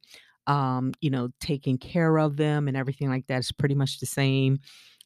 Um, 0.48 0.94
you 1.02 1.12
know, 1.12 1.30
taking 1.39 1.78
care 1.78 2.18
of 2.18 2.38
them 2.38 2.68
and 2.68 2.76
everything 2.76 3.10
like 3.10 3.28
that 3.28 3.39
is 3.39 3.52
pretty 3.52 3.76
much 3.76 4.00
the 4.00 4.08
same. 4.08 4.60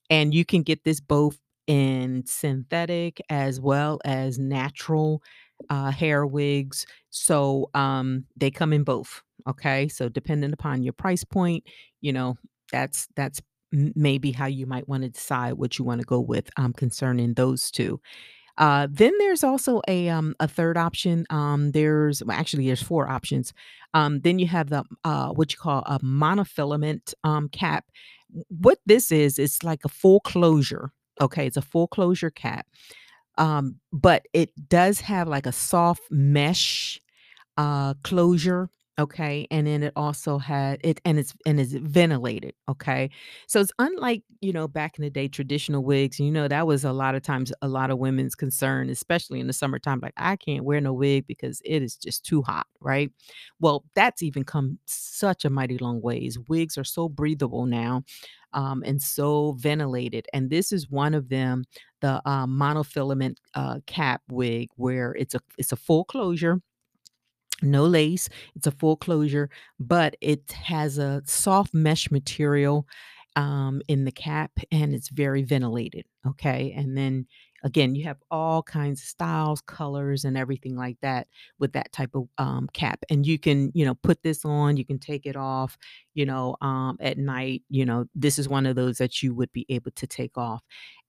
And 0.09 0.33
you 0.33 0.45
can 0.45 0.63
get 0.63 0.83
this 0.83 0.99
both 1.01 1.39
in 1.67 2.23
synthetic 2.25 3.21
as 3.29 3.59
well 3.61 3.99
as 4.05 4.39
natural, 4.39 5.21
uh, 5.69 5.91
hair 5.91 6.25
wigs. 6.25 6.85
So, 7.09 7.69
um, 7.73 8.25
they 8.37 8.51
come 8.51 8.73
in 8.73 8.83
both, 8.83 9.21
okay? 9.47 9.87
So 9.87 10.09
depending 10.09 10.53
upon 10.53 10.83
your 10.83 10.93
price 10.93 11.23
point, 11.23 11.63
you 12.01 12.13
know, 12.13 12.35
that's 12.71 13.07
that's 13.15 13.41
maybe 13.95 14.31
how 14.31 14.45
you 14.45 14.65
might 14.67 14.87
wanna 14.87 15.09
decide 15.09 15.53
what 15.53 15.77
you 15.79 15.85
wanna 15.85 16.03
go 16.03 16.19
with, 16.19 16.49
um, 16.57 16.73
concerning 16.73 17.33
those 17.33 17.71
2. 17.71 17.99
Uh, 18.57 18.87
then 18.91 19.13
there's 19.19 19.43
also 19.43 19.81
a, 19.87 20.09
um, 20.09 20.35
a 20.39 20.47
3rd 20.47 20.77
option. 20.77 21.25
Um, 21.31 21.71
there's 21.71 22.23
well, 22.23 22.37
actually, 22.37 22.67
there's 22.67 22.83
4 22.83 23.09
options. 23.09 23.53
Um, 23.95 24.21
then 24.21 24.39
you 24.39 24.47
have 24.47 24.69
the, 24.69 24.83
uh, 25.03 25.29
what 25.29 25.51
you 25.53 25.57
call 25.59 25.83
a 25.87 25.99
monofilament, 25.99 27.13
um, 27.23 27.49
cap. 27.49 27.85
What 28.49 28.79
this 28.85 29.11
is, 29.11 29.39
it's 29.39 29.63
like 29.63 29.85
a 29.85 29.89
full 29.89 30.19
closure, 30.21 30.91
okay? 31.21 31.47
It's 31.47 31.57
a 31.57 31.61
full 31.61 31.87
closure 31.87 32.29
cap. 32.31 32.67
Um, 33.37 33.77
but 33.91 34.27
it 34.33 34.51
does 34.69 34.99
have 35.01 35.27
like 35.27 35.45
a 35.47 35.51
soft 35.51 36.03
mesh, 36.11 37.01
uh, 37.57 37.95
closure, 38.03 38.69
okay? 38.99 39.47
And 39.51 39.65
then 39.67 39.83
it 39.83 39.93
also 39.95 40.37
had 40.37 40.79
it 40.83 41.01
and 41.05 41.17
it's 41.19 41.33
and 41.45 41.59
it's 41.59 41.73
ventilated, 41.73 42.53
okay? 42.69 43.09
So 43.47 43.59
it's 43.61 43.71
unlike, 43.79 44.23
you 44.41 44.53
know, 44.53 44.67
back 44.67 44.97
in 44.97 45.03
the 45.03 45.09
day, 45.09 45.27
traditional 45.27 45.83
wigs, 45.83 46.19
you 46.19 46.31
know, 46.31 46.47
that 46.47 46.67
was 46.67 46.83
a 46.83 46.93
lot 46.93 47.15
of 47.15 47.23
times 47.23 47.51
a 47.61 47.67
lot 47.67 47.89
of 47.91 47.99
women's 47.99 48.35
concern, 48.35 48.89
especially 48.89 49.39
in 49.39 49.47
the 49.47 49.53
summertime, 49.53 49.99
like, 50.01 50.13
"I 50.17 50.35
can't 50.35 50.63
wear 50.65 50.81
no 50.81 50.93
wig 50.93 51.25
because 51.27 51.61
it 51.65 51.81
is 51.83 51.95
just 51.97 52.23
too 52.25 52.41
hot," 52.43 52.67
right? 52.81 53.11
Well, 53.59 53.83
that's 53.95 54.21
even 54.23 54.43
come 54.43 54.79
such 54.85 55.45
a 55.45 55.49
mighty 55.49 55.77
long 55.77 56.01
ways. 56.01 56.37
Wigs 56.47 56.77
are 56.77 56.83
so 56.83 57.09
breathable 57.09 57.65
now, 57.65 58.03
um, 58.53 58.83
and 58.85 59.01
so 59.01 59.53
ventilated, 59.53 60.27
and 60.33 60.49
this 60.49 60.71
is 60.71 60.89
one 60.89 61.13
of 61.15 61.29
them, 61.29 61.63
the, 62.01 62.21
uh, 62.25 62.45
monofilament, 62.45 63.37
uh, 63.55 63.79
cap 63.87 64.21
wig 64.29 64.69
where 64.75 65.13
it's 65.15 65.33
a 65.35 65.39
it's 65.57 65.71
a 65.71 65.75
full 65.75 66.03
closure 66.05 66.61
no 67.63 67.85
lace, 67.85 68.29
it's 68.55 68.67
a 68.67 68.71
full 68.71 68.95
closure, 68.97 69.49
but 69.79 70.15
it 70.21 70.51
has 70.51 70.97
a 70.97 71.21
soft 71.25 71.73
mesh 71.73 72.11
material, 72.11 72.87
um, 73.35 73.81
in 73.87 74.05
the 74.05 74.11
cap, 74.11 74.51
and 74.71 74.93
it's 74.93 75.09
very 75.09 75.41
ventilated, 75.43 76.05
okay? 76.27 76.71
And 76.77 76.95
then, 76.95 77.25
again, 77.63 77.95
you 77.95 78.03
have 78.03 78.17
all 78.29 78.61
kinds 78.61 79.01
of 79.01 79.07
styles, 79.07 79.61
colors, 79.61 80.23
and 80.23 80.37
everything 80.37 80.75
like 80.75 80.97
that 81.01 81.27
with 81.57 81.73
that 81.73 81.91
type 81.91 82.11
of, 82.13 82.27
um, 82.37 82.67
cap. 82.73 82.99
And 83.09 83.25
you 83.25 83.39
can, 83.39 83.71
you 83.73 83.85
know, 83.85 83.95
put 83.95 84.21
this 84.21 84.45
on, 84.45 84.77
you 84.77 84.85
can 84.85 84.99
take 84.99 85.25
it 85.25 85.35
off, 85.35 85.77
you 86.13 86.25
know, 86.27 86.55
um, 86.61 86.97
at 86.99 87.17
night, 87.17 87.63
you 87.69 87.85
know, 87.85 88.05
this 88.13 88.37
is 88.37 88.47
one 88.47 88.67
of 88.67 88.75
those 88.75 88.97
that 88.99 89.23
you 89.23 89.33
would 89.33 89.51
be 89.51 89.65
able 89.69 89.91
to 89.95 90.05
take 90.05 90.37
off. 90.37 90.61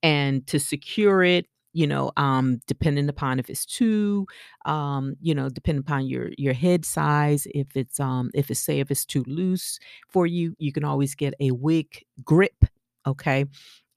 And 0.02 0.46
to 0.46 0.58
secure 0.58 1.22
it, 1.24 1.46
you 1.74 1.86
know, 1.86 2.12
um, 2.16 2.60
depending 2.66 3.08
upon 3.08 3.38
if 3.40 3.50
it's 3.50 3.66
2, 3.66 4.26
um, 4.66 5.16
you 5.20 5.34
know, 5.34 5.48
depending 5.50 5.80
upon 5.80 6.06
your 6.06 6.30
your 6.38 6.54
head 6.54 6.84
size, 6.86 7.46
if 7.54 7.76
it's, 7.76 8.00
um, 8.00 8.30
if 8.34 8.50
it's 8.50 8.60
say 8.60 8.80
if 8.80 8.90
it's 8.90 9.04
too 9.06 9.24
loose 9.26 9.78
for 10.08 10.26
you, 10.26 10.54
you 10.58 10.72
can 10.72 10.84
always 10.84 11.14
get 11.14 11.34
a 11.40 11.50
wig 11.52 12.04
grip, 12.24 12.64
okay? 13.06 13.46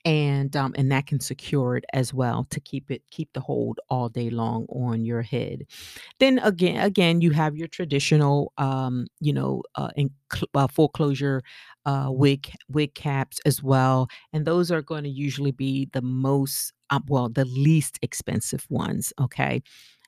And, 0.06 0.56
um, 0.56 0.74
and 0.78 0.90
that 0.92 1.06
can 1.08 1.20
secure 1.20 1.76
it 1.76 1.84
as 1.94 2.14
well 2.14 2.46
to 2.52 2.60
keep 2.62 2.90
it 2.92 3.02
keep 3.12 3.34
the 3.34 3.42
hold 3.42 3.80
all 3.90 4.08
day 4.08 4.30
long 4.30 4.66
on 4.70 5.04
your 5.04 5.22
head. 5.22 5.64
Then 6.20 6.40
again 6.40 6.82
again, 6.84 7.22
you 7.22 7.32
have 7.32 7.58
your 7.58 7.68
traditional, 7.70 8.54
um, 8.58 9.08
you 9.22 9.34
know, 9.34 9.64
uh, 9.76 9.90
in 9.98 10.12
uh, 10.56 10.68
full 10.68 10.90
closure, 10.90 11.42
uh, 11.86 12.08
wig 12.10 12.50
wig 12.70 12.96
caps 12.96 13.40
as 13.46 13.64
well, 13.64 14.10
and 14.34 14.46
those 14.46 14.72
are 14.72 14.82
gonna 14.82 15.10
usually 15.10 15.52
be 15.52 15.90
the 15.94 16.02
most, 16.02 16.74
um, 16.92 17.04
well, 17.08 17.30
the 17.30 17.46
least 17.46 18.00
expensive 18.02 18.66
ones, 18.70 19.14
okay? 19.22 19.62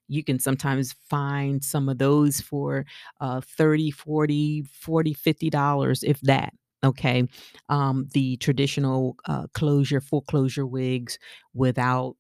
You 0.10 0.24
can 0.24 0.40
sometimes 0.40 0.96
find 1.10 1.64
some 1.64 1.90
of 1.90 2.00
those 2.00 2.42
for, 2.42 2.86
uh, 3.22 3.42
30, 3.42 3.92
40, 3.92 4.64
40, 4.72 5.14
$50, 5.14 6.04
if 6.04 6.20
that, 6.22 6.54
okay? 6.84 7.24
Um, 7.70 8.08
the 8.14 8.38
traditional, 8.38 9.18
uh, 9.26 9.48
closure 9.54 10.02
full 10.02 10.22
closure 10.22 10.66
wigs 10.68 11.20
without, 11.54 12.16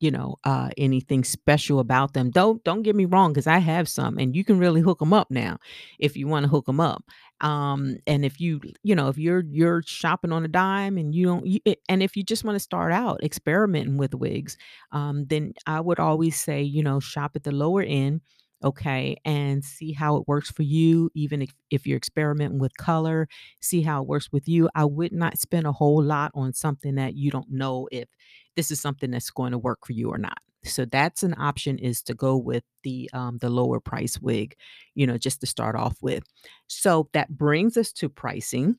you 0.00 0.12
know, 0.12 0.36
uh, 0.44 0.70
anything 0.78 1.24
special 1.24 1.80
about 1.80 2.14
them. 2.14 2.30
Don't 2.30 2.62
don't 2.64 2.82
get 2.82 2.94
me 2.94 3.04
wrong 3.04 3.32
because 3.32 3.48
I 3.48 3.58
have 3.58 3.88
some, 3.88 4.16
and 4.18 4.36
you 4.36 4.44
can 4.44 4.58
really 4.58 4.80
hook 4.80 5.00
them 5.00 5.12
up 5.12 5.28
now 5.30 5.58
if 5.98 6.16
you 6.16 6.28
wanna 6.28 6.46
hook 6.48 6.66
them 6.66 6.78
up. 6.80 7.04
Um, 7.40 7.96
and 8.06 8.24
if 8.24 8.40
you 8.40 8.60
you 8.84 8.94
know, 8.94 9.08
if 9.08 9.18
you're 9.18 9.42
you're 9.50 9.82
shopping 9.86 10.30
on 10.32 10.44
a 10.44 10.48
dime 10.48 10.98
and 10.98 11.14
you 11.14 11.26
don't 11.26 11.44
y 11.44 11.60
eh, 11.66 11.74
and 11.88 12.02
if 12.02 12.16
you 12.16 12.22
just 12.22 12.44
wanna 12.44 12.60
start 12.60 12.92
out 12.92 13.22
experimenting 13.24 13.96
with 13.96 14.14
wigs, 14.14 14.56
um, 14.92 15.26
then 15.26 15.54
I 15.66 15.80
would 15.80 15.98
always 15.98 16.36
say, 16.40 16.62
you 16.62 16.82
know, 16.84 17.00
shop 17.00 17.32
at 17.34 17.42
the 17.44 17.52
lower 17.52 17.82
end, 17.82 18.20
okay, 18.62 19.16
and 19.24 19.64
see 19.64 19.92
how 19.92 20.16
it 20.16 20.28
works 20.28 20.50
for 20.50 20.62
you, 20.62 21.10
even 21.14 21.42
if 21.42 21.52
if 21.70 21.86
you're 21.86 21.96
experimenting 21.96 22.58
with 22.58 22.76
color, 22.76 23.28
see 23.60 23.82
how 23.82 24.02
it 24.02 24.08
works 24.08 24.30
with 24.32 24.48
you. 24.48 24.68
I 24.74 24.84
would 24.84 25.12
not 25.12 25.38
spend 25.38 25.66
a 25.66 25.72
whole 25.72 26.02
lot 26.02 26.32
on 26.34 26.52
something 26.52 26.96
that 26.96 27.14
you 27.14 27.30
don't 27.30 27.50
know 27.50 27.88
if 27.92 28.08
this 28.56 28.70
is 28.70 28.80
something 28.80 29.10
that's 29.10 29.30
going 29.30 29.52
to 29.52 29.58
work 29.58 29.86
for 29.86 29.92
you 29.92 30.10
or 30.10 30.18
not. 30.18 30.38
So 30.64 30.84
that's 30.84 31.22
an 31.22 31.34
option 31.38 31.78
is 31.78 32.02
to 32.02 32.14
go 32.14 32.36
with 32.36 32.64
the, 32.82 33.08
um, 33.12 33.38
the 33.38 33.48
lower 33.48 33.80
price 33.80 34.18
wig, 34.18 34.56
you 34.94 35.06
know, 35.06 35.16
just 35.16 35.40
to 35.40 35.46
start 35.46 35.76
off 35.76 35.96
with. 36.02 36.24
So 36.66 37.08
that 37.12 37.30
brings 37.30 37.76
us 37.76 37.92
to 37.94 38.08
pricing. 38.08 38.76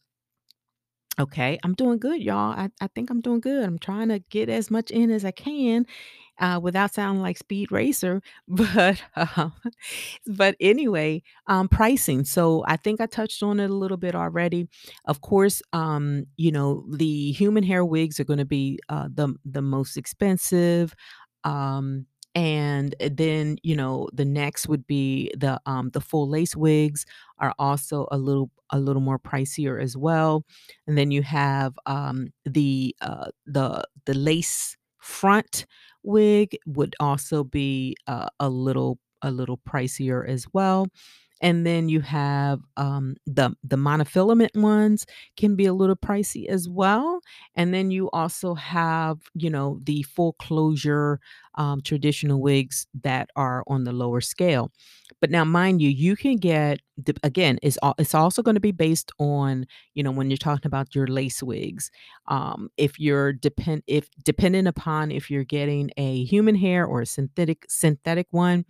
Okay, 1.19 1.59
I'm 1.63 1.73
doing 1.73 1.99
good, 1.99 2.21
y'all. 2.21 2.53
I, 2.53 2.69
I 2.79 2.87
think 2.87 3.09
I'm 3.09 3.19
doing 3.19 3.41
good. 3.41 3.65
I'm 3.65 3.79
trying 3.79 4.07
to 4.09 4.19
get 4.29 4.47
as 4.47 4.71
much 4.71 4.89
in 4.89 5.11
as 5.11 5.25
I 5.25 5.31
can 5.31 5.85
uh, 6.39 6.59
without 6.61 6.93
sounding 6.93 7.21
like 7.21 7.37
Speed 7.37 7.71
Racer. 7.71 8.21
But 8.47 9.01
um, 9.15 9.53
but 10.27 10.55
anyway, 10.59 11.23
um, 11.47 11.67
pricing. 11.67 12.23
So 12.25 12.63
I 12.67 12.77
think 12.77 13.01
I 13.01 13.05
touched 13.05 13.43
on 13.43 13.59
it 13.59 13.69
a 13.69 13.73
little 13.73 13.97
bit 13.97 14.15
already. 14.15 14.67
Of 15.05 15.21
course, 15.21 15.61
um, 15.73 16.25
you 16.37 16.51
know 16.51 16.85
the 16.91 17.31
human 17.31 17.63
hair 17.63 17.85
wigs 17.85 18.19
are 18.19 18.23
going 18.25 18.39
to 18.39 18.45
be 18.45 18.79
uh, 18.89 19.09
the 19.13 19.33
the 19.45 19.61
most 19.61 19.97
expensive. 19.97 20.95
Um, 21.43 22.05
and 22.35 22.95
then 22.99 23.57
you 23.63 23.75
know 23.75 24.07
the 24.13 24.25
next 24.25 24.67
would 24.67 24.85
be 24.85 25.31
the 25.35 25.59
um 25.65 25.89
the 25.93 26.01
full 26.01 26.29
lace 26.29 26.55
wigs 26.55 27.05
are 27.39 27.55
also 27.57 28.07
a 28.11 28.17
little 28.19 28.51
a 28.69 28.79
little 28.79 29.01
more 29.01 29.17
pricier 29.17 29.81
as 29.81 29.97
well 29.97 30.45
and 30.85 30.95
then 30.95 31.09
you 31.09 31.23
have 31.23 31.73
um 31.87 32.27
the 32.45 32.95
uh 33.01 33.25
the 33.47 33.83
the 34.05 34.13
lace 34.13 34.77
front 34.99 35.65
wig 36.03 36.57
would 36.65 36.95
also 36.99 37.43
be 37.43 37.95
uh, 38.07 38.27
a 38.39 38.49
little 38.49 38.99
a 39.21 39.31
little 39.31 39.57
pricier 39.57 40.27
as 40.27 40.45
well. 40.53 40.87
And 41.41 41.65
then 41.65 41.89
you 41.89 42.01
have 42.01 42.59
um, 42.77 43.15
the 43.25 43.51
the 43.63 43.77
monofilament 43.77 44.55
ones 44.55 45.05
can 45.37 45.55
be 45.55 45.65
a 45.65 45.73
little 45.73 45.95
pricey 45.95 46.47
as 46.47 46.67
well. 46.67 47.21
And 47.55 47.73
then 47.73 47.91
you 47.91 48.09
also 48.11 48.53
have 48.55 49.19
you 49.33 49.49
know 49.49 49.79
the 49.83 50.03
full 50.03 50.33
closure 50.33 51.19
um, 51.55 51.81
traditional 51.81 52.41
wigs 52.41 52.87
that 53.03 53.29
are 53.35 53.63
on 53.67 53.83
the 53.83 53.91
lower 53.93 54.21
scale. 54.21 54.71
But 55.21 55.31
now, 55.31 55.43
mind 55.43 55.81
you, 55.81 55.89
you 55.89 56.15
can 56.15 56.37
get 56.37 56.79
the, 56.97 57.13
again. 57.23 57.59
It's 57.61 57.77
al- 57.83 57.95
it's 57.97 58.15
also 58.15 58.41
going 58.41 58.55
to 58.55 58.61
be 58.61 58.71
based 58.71 59.11
on 59.19 59.65
you 59.93 60.03
know 60.03 60.11
when 60.11 60.29
you're 60.29 60.37
talking 60.37 60.67
about 60.67 60.95
your 60.95 61.07
lace 61.07 61.43
wigs. 61.43 61.91
Um, 62.27 62.69
if 62.77 62.99
you're 62.99 63.33
depend 63.33 63.83
if 63.87 64.07
dependent 64.23 64.67
upon 64.67 65.11
if 65.11 65.29
you're 65.29 65.43
getting 65.43 65.91
a 65.97 66.23
human 66.23 66.55
hair 66.55 66.85
or 66.85 67.01
a 67.01 67.05
synthetic 67.05 67.65
synthetic 67.69 68.27
one 68.31 68.65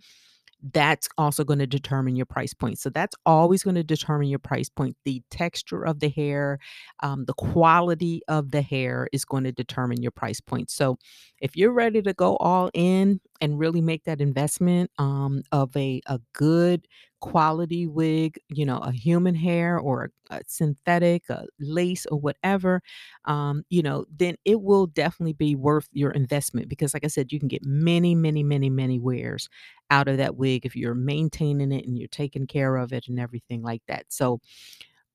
that's 0.72 1.08
also 1.16 1.44
going 1.44 1.58
to 1.58 1.66
determine 1.66 2.16
your 2.16 2.26
price 2.26 2.54
point. 2.54 2.78
So 2.78 2.90
that's 2.90 3.16
always 3.24 3.62
going 3.62 3.76
to 3.76 3.84
determine 3.84 4.28
your 4.28 4.38
price 4.38 4.68
point. 4.68 4.96
The 5.04 5.22
texture 5.30 5.82
of 5.82 6.00
the 6.00 6.08
hair, 6.08 6.58
um, 7.02 7.24
the 7.24 7.34
quality 7.34 8.22
of 8.28 8.50
the 8.50 8.62
hair 8.62 9.08
is 9.12 9.24
going 9.24 9.44
to 9.44 9.52
determine 9.52 10.02
your 10.02 10.10
price 10.12 10.40
point. 10.40 10.70
So 10.70 10.98
if 11.40 11.56
you're 11.56 11.72
ready 11.72 12.02
to 12.02 12.12
go 12.12 12.36
all 12.36 12.70
in 12.74 13.20
and 13.40 13.58
really 13.58 13.80
make 13.80 14.04
that 14.04 14.20
investment 14.20 14.90
um, 14.98 15.42
of 15.52 15.74
a, 15.76 16.00
a 16.06 16.20
good 16.34 16.86
quality 17.20 17.86
wig, 17.86 18.38
you 18.48 18.66
know, 18.66 18.78
a 18.78 18.92
human 18.92 19.34
hair 19.34 19.78
or 19.78 20.10
a, 20.30 20.40
synthetic, 20.46 21.28
a 21.30 21.44
lace 21.60 22.06
or 22.06 22.18
whatever, 22.18 22.82
um, 23.26 23.64
you 23.70 23.82
know, 23.82 24.04
then 24.16 24.36
it 24.44 24.62
will 24.62 24.86
definitely 24.86 25.32
be 25.34 25.54
worth 25.54 25.88
your 25.92 26.10
investment 26.12 26.68
because, 26.68 26.94
like 26.94 27.04
I 27.04 27.08
said, 27.08 27.32
you 27.32 27.38
can 27.38 27.48
get 27.48 27.64
many, 27.64 28.14
many, 28.14 28.42
many, 28.42 28.70
many 28.70 28.98
wears 28.98 29.48
out 29.90 30.08
of 30.08 30.16
that 30.18 30.36
wig 30.36 30.66
if 30.66 30.76
you're 30.76 30.94
maintaining 30.94 31.72
it 31.72 31.86
and 31.86 31.98
you're 31.98 32.08
taking 32.08 32.46
care 32.46 32.76
of 32.76 32.92
it 32.92 33.08
and 33.08 33.20
everything 33.20 33.62
like 33.62 33.82
that. 33.88 34.06
So, 34.08 34.40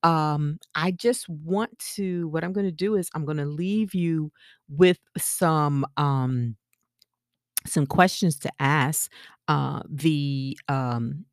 um, 0.02 0.58
I 0.74 0.92
just 0.92 1.28
want 1.28 1.78
to 1.96 2.28
what 2.28 2.44
I'm 2.44 2.52
going 2.52 2.66
to 2.66 2.72
do 2.72 2.94
is 2.96 3.10
I'm 3.14 3.24
going 3.24 3.38
to 3.38 3.46
leave 3.46 3.94
you 3.94 4.30
with 4.68 4.98
some 5.18 5.84
um 5.96 6.56
some 7.66 7.86
questions 7.86 8.38
to 8.38 8.50
ask 8.60 9.10
uh 9.48 9.82
the 9.88 10.58
um 10.68 11.24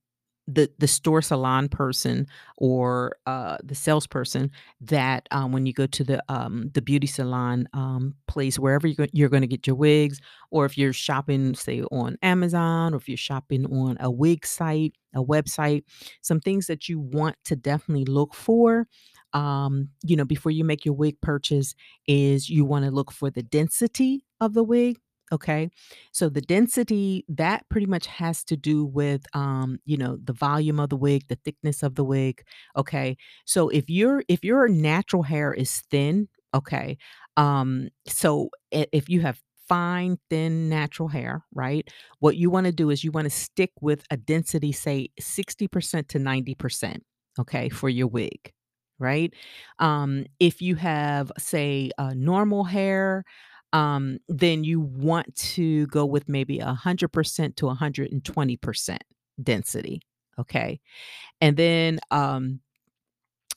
the 0.48 0.70
the 0.78 0.88
store 0.88 1.22
salon 1.22 1.70
person 1.70 2.28
or 2.58 3.16
uh, 3.26 3.58
the 3.64 3.76
salesperson 3.76 4.52
that 4.82 5.28
um, 5.32 5.52
when 5.52 5.66
you 5.66 5.74
go 5.74 5.86
to 5.88 6.04
the 6.04 6.22
um, 6.30 6.70
the 6.74 6.82
beauty 6.82 7.08
salon 7.08 7.68
um, 7.74 8.14
place 8.28 8.60
wherever 8.60 8.88
you're, 8.88 8.96
go- 9.08 9.12
you're 9.14 9.30
going 9.30 9.42
to 9.42 9.48
get 9.48 9.66
your 9.66 9.76
wigs 9.76 10.20
or 10.52 10.66
if 10.66 10.78
you're 10.78 10.94
shopping 10.94 11.56
say 11.56 11.82
on 11.92 12.18
Amazon 12.22 12.94
or 12.94 12.98
if 12.98 13.08
you're 13.08 13.18
shopping 13.18 13.66
on 13.68 13.98
a 14.00 14.12
wig 14.12 14.46
site 14.46 14.94
a 15.16 15.24
website 15.24 15.84
some 16.22 16.40
things 16.40 16.68
that 16.68 16.90
you 16.90 17.00
want 17.00 17.36
to 17.46 17.56
definitely 17.56 18.06
look 18.06 18.34
for 18.34 18.88
um, 19.34 19.90
you 20.04 20.16
know 20.16 20.26
before 20.26 20.52
you 20.52 20.64
make 20.64 20.86
your 20.86 20.94
wig 20.94 21.20
purchase 21.22 21.74
is 22.08 22.50
you 22.50 22.66
want 22.66 22.86
to 22.86 22.92
look 22.92 23.12
for 23.12 23.30
the 23.30 23.44
density 23.44 24.26
of 24.42 24.54
the 24.54 24.64
wig 24.64 25.00
okay 25.32 25.70
so 26.12 26.30
the 26.30 26.42
density 26.42 27.26
that 27.28 27.68
pretty 27.70 27.88
much 27.88 28.08
has 28.08 28.44
to 28.46 28.58
do 28.58 28.86
with 28.86 29.26
um, 29.34 29.80
you 29.86 29.98
know, 29.98 30.18
the 30.24 30.34
volume 30.34 30.80
of 30.80 30.90
the 30.90 30.96
wig, 30.98 31.24
the 31.28 31.36
thickness 31.44 31.84
of 31.84 31.96
the 31.96 32.04
wig. 32.04 32.44
Okay. 32.78 33.18
So 33.46 33.70
if 33.70 33.90
your 33.90 34.24
if 34.28 34.44
your 34.44 34.68
natural 34.68 35.24
hair 35.24 35.54
is 35.54 35.82
thin, 35.92 36.28
okay, 36.54 36.98
um, 37.38 37.90
so 38.08 38.50
if 38.72 39.10
you 39.10 39.22
have 39.22 39.40
fine, 39.68 40.18
thin, 40.30 40.70
natural 40.70 41.08
hair, 41.08 41.44
right? 41.54 41.88
What 42.20 42.36
you 42.38 42.50
want 42.50 42.66
to 42.66 42.72
do 42.72 42.90
is 42.90 43.04
you 43.04 43.12
want 43.12 43.26
to 43.26 43.30
stick 43.32 43.72
with 43.82 44.04
a 44.12 44.18
density, 44.18 44.72
say 44.72 45.10
60% 45.20 46.08
to 46.10 46.20
90%, 46.20 47.02
okay, 47.40 47.70
for 47.70 47.90
your 47.90 48.08
wig. 48.08 48.52
Right. 49.00 49.34
Um, 49.80 50.26
if 50.40 50.62
you 50.62 50.76
have, 50.76 51.32
say, 51.38 51.92
uh, 51.98 52.14
normal 52.16 52.64
hair, 52.64 53.24
um, 53.74 54.20
then 54.30 54.64
you 54.64 54.80
want 54.82 55.36
to 55.36 55.88
go 55.88 56.06
with 56.06 56.30
maybe 56.30 56.60
100% 56.60 57.58
to 57.58 57.68
120% 57.68 59.00
density. 59.42 60.02
Okay. 60.40 60.80
And 61.42 61.58
then 61.58 62.00
um, 62.12 62.62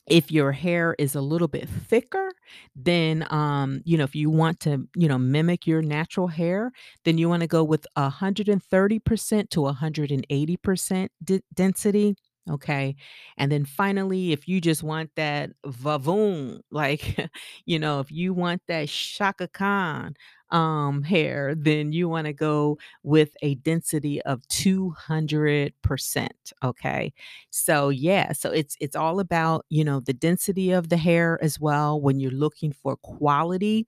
if 0.07 0.31
your 0.31 0.53
hair 0.53 0.95
is 0.97 1.15
a 1.15 1.21
little 1.21 1.49
bit 1.49 1.67
thicker, 1.67 2.31
then, 2.75 3.27
um, 3.29 3.81
you 3.83 3.97
know, 3.97 4.05
if 4.05 4.15
you 4.15 4.29
want 4.29 4.61
to, 4.61 4.87
you 4.95 5.07
know, 5.07 5.17
mimic 5.17 5.67
your 5.67 5.81
natural 5.81 6.27
hair, 6.27 6.71
then 7.03 7.17
you 7.17 7.27
want 7.27 7.41
to 7.41 7.47
go 7.47 7.61
with 7.63 7.85
130% 7.97 9.49
to 9.49 9.61
180% 9.61 11.09
d- 11.23 11.41
density. 11.53 12.15
Okay. 12.49 12.95
And 13.37 13.51
then 13.51 13.65
finally, 13.65 14.31
if 14.31 14.47
you 14.47 14.61
just 14.61 14.81
want 14.81 15.11
that 15.15 15.51
vavoom, 15.65 16.61
like, 16.71 17.29
you 17.65 17.77
know, 17.77 17.99
if 17.99 18.09
you 18.11 18.33
want 18.33 18.61
that 18.67 18.87
Chaka 18.87 19.49
Khan 19.49 20.13
um, 20.51 21.03
hair, 21.03 21.55
then 21.55 21.91
you 21.91 22.07
want 22.07 22.25
to 22.27 22.31
go 22.33 22.77
with 23.03 23.35
a 23.41 23.55
density 23.55 24.21
of 24.21 24.47
200%. 24.47 26.53
Okay. 26.63 27.11
So 27.49 27.89
yeah, 27.89 28.31
so 28.31 28.49
it's 28.51 28.77
it's 28.79 28.95
all 28.95 29.19
about, 29.19 29.65
you 29.69 29.83
know, 29.83 29.99
the 29.99 30.13
density 30.13 30.71
of 30.71 30.87
the 30.87 30.97
hair 30.97 31.37
as 31.41 31.59
well 31.59 31.99
when 31.99 32.19
you're 32.21 32.31
looking 32.31 32.71
for 32.71 32.95
quality, 32.97 33.87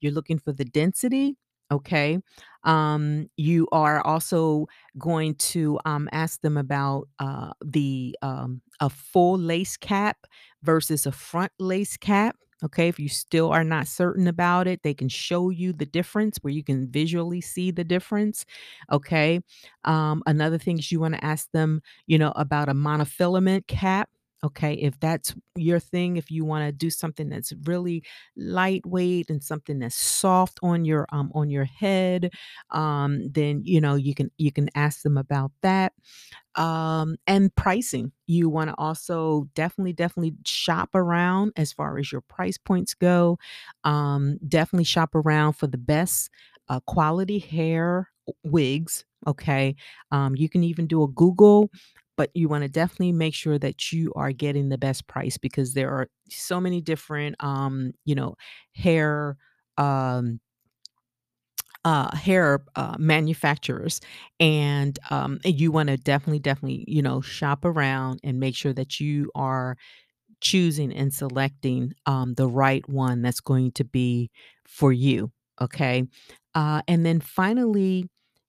you're 0.00 0.12
looking 0.12 0.38
for 0.38 0.52
the 0.52 0.64
density, 0.64 1.36
okay? 1.70 2.18
Um 2.64 3.28
you 3.36 3.68
are 3.72 4.00
also 4.06 4.66
going 4.98 5.34
to 5.36 5.78
um 5.84 6.08
ask 6.12 6.40
them 6.40 6.56
about 6.56 7.08
uh 7.18 7.50
the 7.64 8.16
um 8.22 8.60
a 8.80 8.90
full 8.90 9.38
lace 9.38 9.76
cap 9.76 10.16
versus 10.62 11.06
a 11.06 11.12
front 11.12 11.52
lace 11.58 11.96
cap. 11.96 12.36
Okay, 12.64 12.88
if 12.88 12.98
you 12.98 13.08
still 13.08 13.50
are 13.52 13.62
not 13.62 13.86
certain 13.86 14.26
about 14.26 14.66
it, 14.66 14.82
they 14.82 14.92
can 14.94 15.08
show 15.08 15.48
you 15.50 15.72
the 15.72 15.86
difference 15.86 16.38
where 16.42 16.52
you 16.52 16.64
can 16.64 16.90
visually 16.90 17.40
see 17.40 17.70
the 17.70 17.84
difference. 17.84 18.44
Okay. 18.90 19.40
Um, 19.84 20.22
another 20.26 20.58
thing 20.58 20.78
is 20.78 20.90
you 20.90 21.00
want 21.00 21.14
to 21.14 21.24
ask 21.24 21.48
them 21.52 21.80
you 22.06 22.18
know, 22.18 22.32
about 22.36 22.68
a 22.68 22.74
monofilament 22.74 23.66
cap. 23.68 24.08
Okay, 24.44 24.74
if 24.74 24.98
that's 25.00 25.34
your 25.56 25.80
thing, 25.80 26.16
if 26.16 26.30
you 26.30 26.44
want 26.44 26.64
to 26.64 26.70
do 26.70 26.90
something 26.90 27.28
that's 27.28 27.52
really 27.64 28.04
lightweight 28.36 29.30
and 29.30 29.42
something 29.42 29.80
that's 29.80 29.96
soft 29.96 30.60
on 30.62 30.84
your 30.84 31.06
um 31.10 31.32
on 31.34 31.50
your 31.50 31.64
head, 31.64 32.30
um, 32.70 33.28
then 33.32 33.62
you 33.64 33.80
know 33.80 33.96
you 33.96 34.14
can 34.14 34.30
you 34.38 34.52
can 34.52 34.70
ask 34.76 35.02
them 35.02 35.16
about 35.18 35.50
that 35.62 35.92
um, 36.56 37.16
and 37.26 37.54
pricing. 37.54 38.12
You 38.26 38.48
want 38.48 38.70
to 38.70 38.74
also 38.78 39.48
definitely, 39.54 39.92
definitely 39.92 40.34
shop 40.44 40.90
around 40.94 41.52
as 41.56 41.72
far 41.72 41.98
as 41.98 42.10
your 42.12 42.20
price 42.22 42.58
points 42.58 42.94
go. 42.94 43.38
Um, 43.84 44.38
definitely 44.48 44.84
shop 44.84 45.14
around 45.14 45.54
for 45.54 45.66
the 45.66 45.78
best 45.78 46.30
uh, 46.68 46.80
quality 46.80 47.38
hair 47.38 48.08
wigs. 48.44 49.04
Okay. 49.26 49.76
Um, 50.12 50.36
you 50.36 50.48
can 50.48 50.62
even 50.64 50.86
do 50.86 51.02
a 51.02 51.08
Google, 51.08 51.70
but 52.18 52.30
you 52.34 52.50
want 52.50 52.64
to 52.64 52.70
definitely 52.70 53.12
make 53.12 53.34
sure 53.34 53.58
that 53.60 53.92
you 53.92 54.12
are 54.16 54.32
getting 54.32 54.70
the 54.70 54.78
best 54.78 55.08
price 55.08 55.38
because 55.38 55.74
there 55.74 55.90
are 55.90 56.10
so 56.30 56.60
many 56.60 56.82
different, 56.82 57.36
um, 57.44 57.94
you 58.06 58.16
know, 58.16 58.36
hair. 58.74 59.38
Um, 59.78 60.40
uh, 61.84 62.14
hair 62.16 62.60
uh, 62.76 62.96
manufacturers, 62.98 64.00
and 64.40 64.98
um, 65.10 65.38
you 65.44 65.70
want 65.70 65.88
to 65.88 65.96
definitely, 65.96 66.38
definitely, 66.40 66.84
you 66.88 67.02
know, 67.02 67.20
shop 67.20 67.64
around 67.64 68.20
and 68.24 68.40
make 68.40 68.54
sure 68.56 68.72
that 68.72 69.00
you 69.00 69.30
are 69.34 69.76
choosing 70.40 70.92
and 70.92 71.14
selecting 71.14 71.94
um, 72.06 72.34
the 72.34 72.48
right 72.48 72.88
one 72.88 73.22
that's 73.22 73.40
going 73.40 73.72
to 73.72 73.84
be 73.84 74.30
for 74.66 74.92
you. 74.92 75.32
Okay, 75.60 76.04
uh, 76.54 76.82
and 76.88 77.06
then 77.06 77.20
finally, 77.20 78.08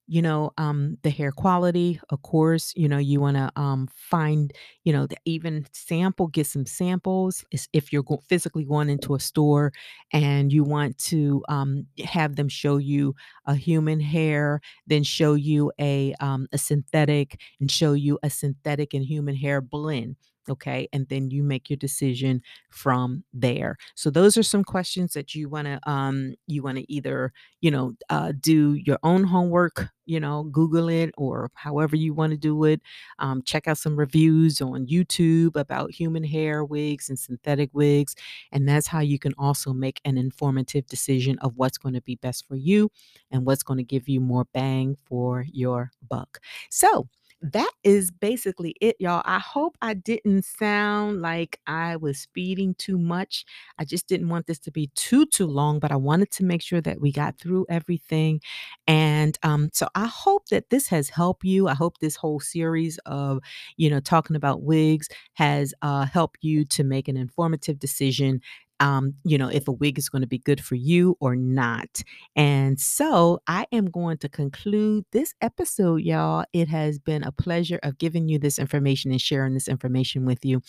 you 0.09 0.21
know, 0.21 0.51
um, 0.57 0.97
the 1.03 1.09
hair 1.11 1.31
quality, 1.31 1.99
of 2.09 2.21
course, 2.23 2.73
you 2.75 2.87
know, 2.89 2.97
you 2.97 3.21
want 3.21 3.37
to 3.37 3.51
um, 3.55 3.87
find, 3.93 4.51
you 4.83 4.91
know, 4.91 5.05
the, 5.07 5.17
even 5.25 5.65
sample, 5.71 6.27
get 6.27 6.47
some 6.47 6.65
samples. 6.65 7.45
If 7.73 7.93
you're 7.93 8.03
go- 8.03 8.23
physically 8.27 8.65
going 8.65 8.89
into 8.89 9.15
a 9.15 9.19
store 9.19 9.71
and 10.11 10.51
you 10.51 10.63
want 10.63 10.97
to 11.09 11.43
um, 11.49 11.85
have 12.03 12.35
them 12.35 12.49
show 12.49 12.77
you 12.77 13.15
a 13.45 13.55
human 13.55 13.99
hair, 13.99 14.61
then 14.87 15.03
show 15.03 15.33
you 15.35 15.71
a 15.79 16.13
um, 16.19 16.47
a 16.51 16.57
synthetic, 16.57 17.39
and 17.59 17.69
show 17.71 17.93
you 17.93 18.19
a 18.23 18.29
synthetic 18.29 18.93
and 18.93 19.05
human 19.05 19.35
hair 19.35 19.61
blend 19.61 20.15
okay 20.51 20.87
and 20.93 21.07
then 21.09 21.29
you 21.31 21.43
make 21.43 21.69
your 21.69 21.77
decision 21.77 22.41
from 22.69 23.23
there. 23.33 23.77
So 23.95 24.09
those 24.09 24.37
are 24.37 24.43
some 24.43 24.63
questions 24.63 25.13
that 25.13 25.35
you 25.35 25.49
want 25.49 25.67
to 25.67 25.79
um 25.89 26.33
you 26.47 26.63
want 26.63 26.77
to 26.77 26.91
either 26.91 27.31
you 27.61 27.71
know 27.71 27.93
uh, 28.09 28.33
do 28.39 28.73
your 28.73 28.99
own 29.03 29.23
homework 29.23 29.89
you 30.05 30.19
know 30.19 30.43
google 30.45 30.89
it 30.89 31.11
or 31.17 31.51
however 31.55 31.95
you 31.95 32.13
want 32.13 32.31
to 32.31 32.37
do 32.37 32.63
it. 32.65 32.81
Um, 33.19 33.41
check 33.43 33.67
out 33.67 33.77
some 33.77 33.95
reviews 33.97 34.61
on 34.61 34.87
youtube 34.87 35.55
about 35.55 35.91
human 35.91 36.23
hair 36.23 36.63
wigs 36.63 37.09
and 37.09 37.19
synthetic 37.19 37.69
wigs 37.73 38.15
and 38.51 38.67
that's 38.67 38.87
how 38.87 38.99
you 38.99 39.19
can 39.19 39.33
also 39.37 39.73
make 39.73 40.01
an 40.05 40.17
informative 40.17 40.85
decision 40.87 41.37
of 41.39 41.53
what's 41.57 41.77
going 41.77 41.95
to 41.95 42.01
be 42.01 42.15
best 42.15 42.47
for 42.47 42.55
you 42.55 42.89
and 43.31 43.45
what's 43.45 43.63
going 43.63 43.77
to 43.77 43.83
give 43.83 44.07
you 44.09 44.19
more 44.19 44.45
bang 44.53 44.97
for 45.05 45.45
your 45.51 45.91
buck. 46.09 46.39
So 46.69 47.07
that 47.41 47.71
is 47.83 48.11
basically 48.11 48.75
it, 48.81 48.97
y'all. 48.99 49.21
I 49.23 49.39
hope 49.39 49.77
I 49.81 49.93
didn't 49.93 50.43
sound 50.43 51.21
like 51.21 51.59
I 51.67 51.95
was 51.95 52.19
speeding 52.19 52.75
too 52.75 52.97
much. 52.97 53.45
I 53.77 53.85
just 53.85 54.07
didn't 54.07 54.27
want 54.27 54.45
this 54.45 54.59
to 54.59 54.71
be 54.71 54.91
too, 54.95 55.25
too 55.25 55.47
long, 55.47 55.79
but 55.79 55.91
I 55.91 55.95
wanted 55.95 56.31
to 56.31 56.43
make 56.43 56.61
sure 56.61 56.81
that 56.81 56.99
we 56.99 57.13
got 57.13 57.39
through 57.39 57.65
everything. 57.69 58.41
And 58.87 59.37
um, 59.43 59.69
so 59.73 59.87
I 59.95 60.07
hope 60.07 60.47
that 60.49 60.69
this 60.69 60.87
has 60.87 61.07
helped 61.09 61.45
you. 61.45 61.69
I 61.69 61.75
hope 61.75 61.99
this 61.99 62.17
whole 62.17 62.41
series 62.41 62.99
of, 63.05 63.39
you 63.77 63.89
know, 63.89 64.01
talking 64.01 64.35
about 64.35 64.63
wigs 64.63 65.07
has 65.35 65.73
uh, 65.81 66.05
helped 66.05 66.39
you 66.41 66.65
to 66.65 66.83
make 66.83 67.07
an 67.07 67.15
informative 67.15 67.79
decision 67.79 68.41
um, 68.79 69.15
you 69.23 69.37
know, 69.37 69.49
if 69.49 69.67
a 69.67 69.71
wig 69.71 69.97
is 69.97 70.09
going 70.09 70.21
to 70.21 70.27
be 70.27 70.37
good 70.37 70.63
for 70.63 70.75
you 70.75 71.17
or 71.19 71.35
not. 71.35 72.01
And 72.35 72.79
so 72.79 73.39
I 73.47 73.65
am 73.71 73.85
going 73.87 74.17
to 74.19 74.29
conclude 74.29 75.05
this 75.11 75.33
episode, 75.41 76.01
y'all. 76.01 76.45
It 76.53 76.67
has 76.69 76.99
been 76.99 77.23
a 77.23 77.31
pleasure 77.31 77.79
of 77.83 77.97
giving 77.97 78.29
you 78.29 78.39
this 78.39 78.59
information 78.59 79.11
and 79.11 79.21
sharing 79.21 79.53
this 79.53 79.67
information 79.67 80.25
with 80.25 80.45
you. 80.45 80.61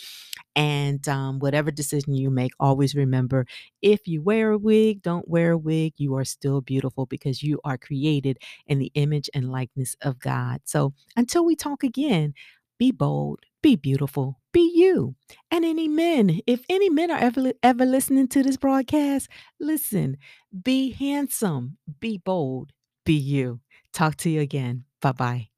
And 0.57 1.07
um, 1.09 1.39
whatever 1.39 1.71
decision 1.71 2.15
you 2.15 2.31
make, 2.31 2.53
always 2.59 2.95
remember 2.95 3.47
if 3.83 4.07
you 4.07 4.23
wear 4.23 4.51
a 4.51 4.59
wig, 4.59 5.03
don't 5.03 5.29
wear 5.29 5.53
a 5.53 5.59
wig, 5.59 5.95
you 5.97 6.15
are 6.17 6.25
still 6.25 6.61
beautiful 6.61 7.07
because 7.07 7.43
you 7.43 7.61
are 7.65 7.79
created 7.79 8.39
in 8.67 8.79
the 8.79 8.91
image 8.95 9.31
and 9.35 9.51
likeness 9.51 9.97
of 10.03 10.19
God. 10.19 10.61
So 10.65 10.93
until 11.17 11.45
we 11.45 11.57
talk 11.57 11.83
again, 11.83 12.35
be 12.81 12.91
bold, 12.91 13.41
be 13.61 13.77
beautiful, 13.77 14.41
be 14.55 14.73
you. 14.75 15.15
And 15.51 15.67
any 15.67 15.87
men, 15.87 16.41
if 16.47 16.65
any 16.71 16.89
men 16.89 17.11
are 17.11 17.19
ever 17.19 17.53
ever 17.63 17.85
listening 17.85 18.27
to 18.29 18.43
this 18.43 18.57
broadcast, 18.57 19.29
listen, 19.61 20.17
be 20.65 20.93
handsome, 20.93 21.77
be 22.01 22.17
bold, 22.17 22.73
be 23.05 23.13
you. 23.13 23.61
Talk 23.93 24.17
to 24.17 24.31
you 24.31 24.41
again. 24.41 24.85
Bye-bye. 25.03 25.49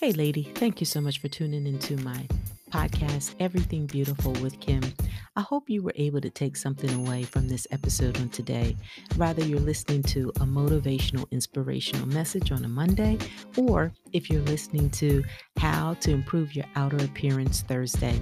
Hey 0.00 0.12
lady, 0.12 0.50
thank 0.56 0.80
you 0.80 0.86
so 0.86 1.00
much 1.00 1.20
for 1.20 1.28
tuning 1.28 1.68
into 1.68 1.96
my 1.98 2.26
podcast, 2.72 3.36
Everything 3.38 3.86
Beautiful 3.86 4.32
with 4.42 4.58
Kim. 4.58 4.82
I 5.38 5.42
hope 5.42 5.70
you 5.70 5.82
were 5.84 5.92
able 5.94 6.20
to 6.20 6.30
take 6.30 6.56
something 6.56 6.92
away 6.92 7.22
from 7.22 7.46
this 7.46 7.64
episode 7.70 8.18
on 8.18 8.28
today. 8.30 8.76
Rather, 9.16 9.44
you're 9.44 9.60
listening 9.60 10.02
to 10.02 10.30
a 10.30 10.44
motivational, 10.44 11.30
inspirational 11.30 12.08
message 12.08 12.50
on 12.50 12.64
a 12.64 12.68
Monday, 12.68 13.18
or 13.56 13.92
if 14.12 14.28
you're 14.28 14.42
listening 14.42 14.90
to 14.90 15.22
How 15.56 15.94
to 16.00 16.10
Improve 16.10 16.56
Your 16.56 16.64
Outer 16.74 16.96
Appearance 17.04 17.62
Thursday. 17.62 18.20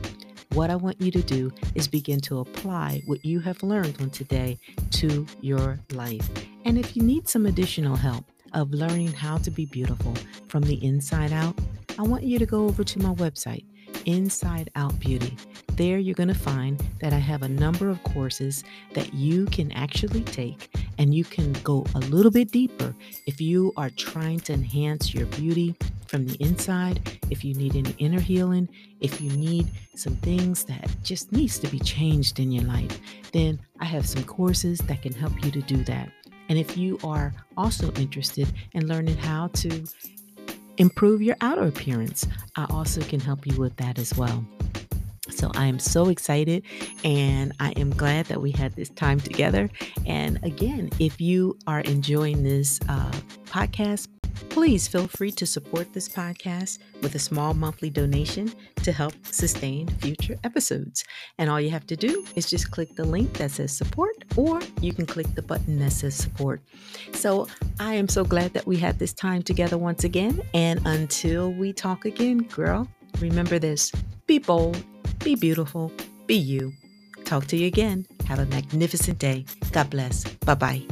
What 0.53 0.69
I 0.69 0.77
want 0.77 1.01
you 1.01 1.11
to 1.13 1.23
do 1.23 1.51
is 1.75 1.89
begin 1.89 2.21
to 2.21 2.41
apply 2.41 3.01
what 3.07 3.25
you 3.25 3.41
have 3.41 3.63
learned 3.63 3.97
on 4.03 4.11
today 4.11 4.59
to 4.91 5.27
your 5.41 5.79
life. 5.93 6.29
And 6.67 6.77
if 6.77 6.99
you 6.99 7.03
need 7.03 7.31
some 7.31 7.47
additional 7.47 7.97
help 7.97 8.27
of 8.53 8.73
learning 8.73 9.15
how 9.15 9.39
to 9.39 9.51
be 9.51 9.65
beautiful 9.65 10.15
from 10.49 10.65
the 10.65 10.85
inside 10.85 11.33
out, 11.33 11.59
I 11.99 12.03
want 12.03 12.25
you 12.25 12.39
to 12.39 12.45
go 12.45 12.67
over 12.67 12.85
to 12.85 12.99
my 12.99 13.15
website 13.15 13.65
Inside 14.07 14.71
Out 14.75 14.99
Beauty. 14.99 15.37
There, 15.75 15.99
you're 15.99 16.15
going 16.15 16.29
to 16.29 16.35
find 16.35 16.83
that 17.01 17.13
I 17.13 17.19
have 17.19 17.43
a 17.43 17.49
number 17.49 17.91
of 17.91 18.03
courses 18.03 18.65
that 18.95 19.13
you 19.13 19.45
can 19.47 19.71
actually 19.73 20.23
take, 20.23 20.71
and 20.99 21.15
you 21.15 21.25
can 21.25 21.53
go 21.65 21.85
a 21.95 21.99
little 21.99 22.31
bit 22.31 22.51
deeper 22.51 22.95
if 23.27 23.41
you 23.41 23.73
are 23.77 23.91
trying 23.91 24.41
to 24.41 24.55
enhance 24.55 25.13
your 25.13 25.27
beauty 25.27 25.77
from 26.07 26.27
the 26.27 26.37
inside, 26.37 27.19
if 27.31 27.45
you 27.45 27.55
need 27.55 27.77
any 27.77 27.95
inner 27.99 28.21
healing, 28.21 28.69
if 29.01 29.21
you 29.21 29.31
need 29.33 29.67
some 29.97 30.17
things 30.17 30.65
that 30.65 30.89
just 31.03 31.33
needs 31.33 31.59
to 31.59 31.69
be 31.69 31.81
changed 31.81 32.39
in 32.39 32.53
your 32.53 32.65
life, 32.65 32.99
then 33.33 33.59
I 33.81 33.85
have 33.85 34.07
some 34.07 34.25
courses 34.25 34.79
that 34.81 35.03
can 35.03 35.13
help 35.13 35.45
you 35.45 35.51
to 35.51 35.61
do 35.63 35.83
that. 35.85 36.11
And 36.49 36.59
if 36.59 36.77
you 36.77 36.99
are 37.03 37.35
also 37.57 37.93
interested 37.95 38.47
in 38.73 38.87
learning 38.87 39.17
how 39.17 39.49
to 39.49 39.85
improve 40.79 41.23
your 41.23 41.37
outer 41.41 41.67
appearance. 41.67 42.27
I 42.57 42.67
also 42.71 43.01
can 43.03 43.21
help 43.21 43.47
you 43.47 43.57
with 43.59 43.77
that 43.77 43.99
as 43.99 44.17
well. 44.17 44.45
So 45.29 45.51
I 45.55 45.67
am 45.67 45.79
so 45.79 46.09
excited 46.09 46.63
and 47.05 47.53
I 47.59 47.73
am 47.73 47.91
glad 47.91 48.27
that 48.27 48.41
we 48.41 48.53
had 48.53 48.75
this 48.77 48.89
time 48.91 49.21
together. 49.21 49.69
And 50.07 50.39
again, 50.45 50.91
if 50.99 51.21
you 51.21 51.59
are 51.67 51.81
enjoying 51.81 52.43
this 52.43 52.81
uh, 52.89 53.11
podcast, 53.47 54.09
Please 54.57 54.89
feel 54.89 55.07
free 55.07 55.33
to 55.33 55.45
support 55.45 55.93
this 55.93 56.09
podcast 56.09 56.79
with 57.03 57.15
a 57.15 57.19
small 57.19 57.53
monthly 57.53 57.91
donation 57.91 58.51
to 58.85 58.91
help 58.91 59.13
sustain 59.27 59.87
future 59.87 60.35
episodes. 60.45 61.05
And 61.37 61.51
all 61.51 61.61
you 61.61 61.69
have 61.69 61.87
to 61.89 61.95
do 61.95 62.25
is 62.37 62.49
just 62.49 62.71
click 62.71 62.97
the 62.97 63.05
link 63.05 63.35
that 63.35 63.51
says 63.51 63.77
support, 63.77 64.15
or 64.35 64.63
you 64.81 64.95
can 64.95 65.05
click 65.05 65.27
the 65.35 65.43
button 65.43 65.79
that 65.81 65.93
says 65.93 66.15
support. 66.15 66.63
So 67.13 67.49
I 67.79 67.93
am 67.97 68.09
so 68.09 68.25
glad 68.25 68.55
that 68.55 68.67
we 68.67 68.79
had 68.79 68.99
this 68.99 69.13
time 69.13 69.43
together 69.43 69.77
once 69.77 70.05
again. 70.05 70.41
And 70.55 70.81
until 70.87 71.53
we 71.53 71.75
talk 71.75 72.07
again, 72.07 72.39
girl, 72.45 72.89
remember 73.21 73.59
this 73.59 73.93
be 74.27 74.39
bold, 74.39 74.83
be 75.23 75.35
beautiful, 75.35 75.93
be 76.25 76.35
you. 76.35 76.73
Talk 77.27 77.47
to 77.49 77.59
you 77.59 77.67
again. 77.67 78.07
Have 78.27 78.39
a 78.39 78.47
magnificent 78.47 79.19
day. 79.19 79.45
God 79.73 79.91
bless. 79.91 80.25
Bye 80.25 80.55
bye. 80.55 80.83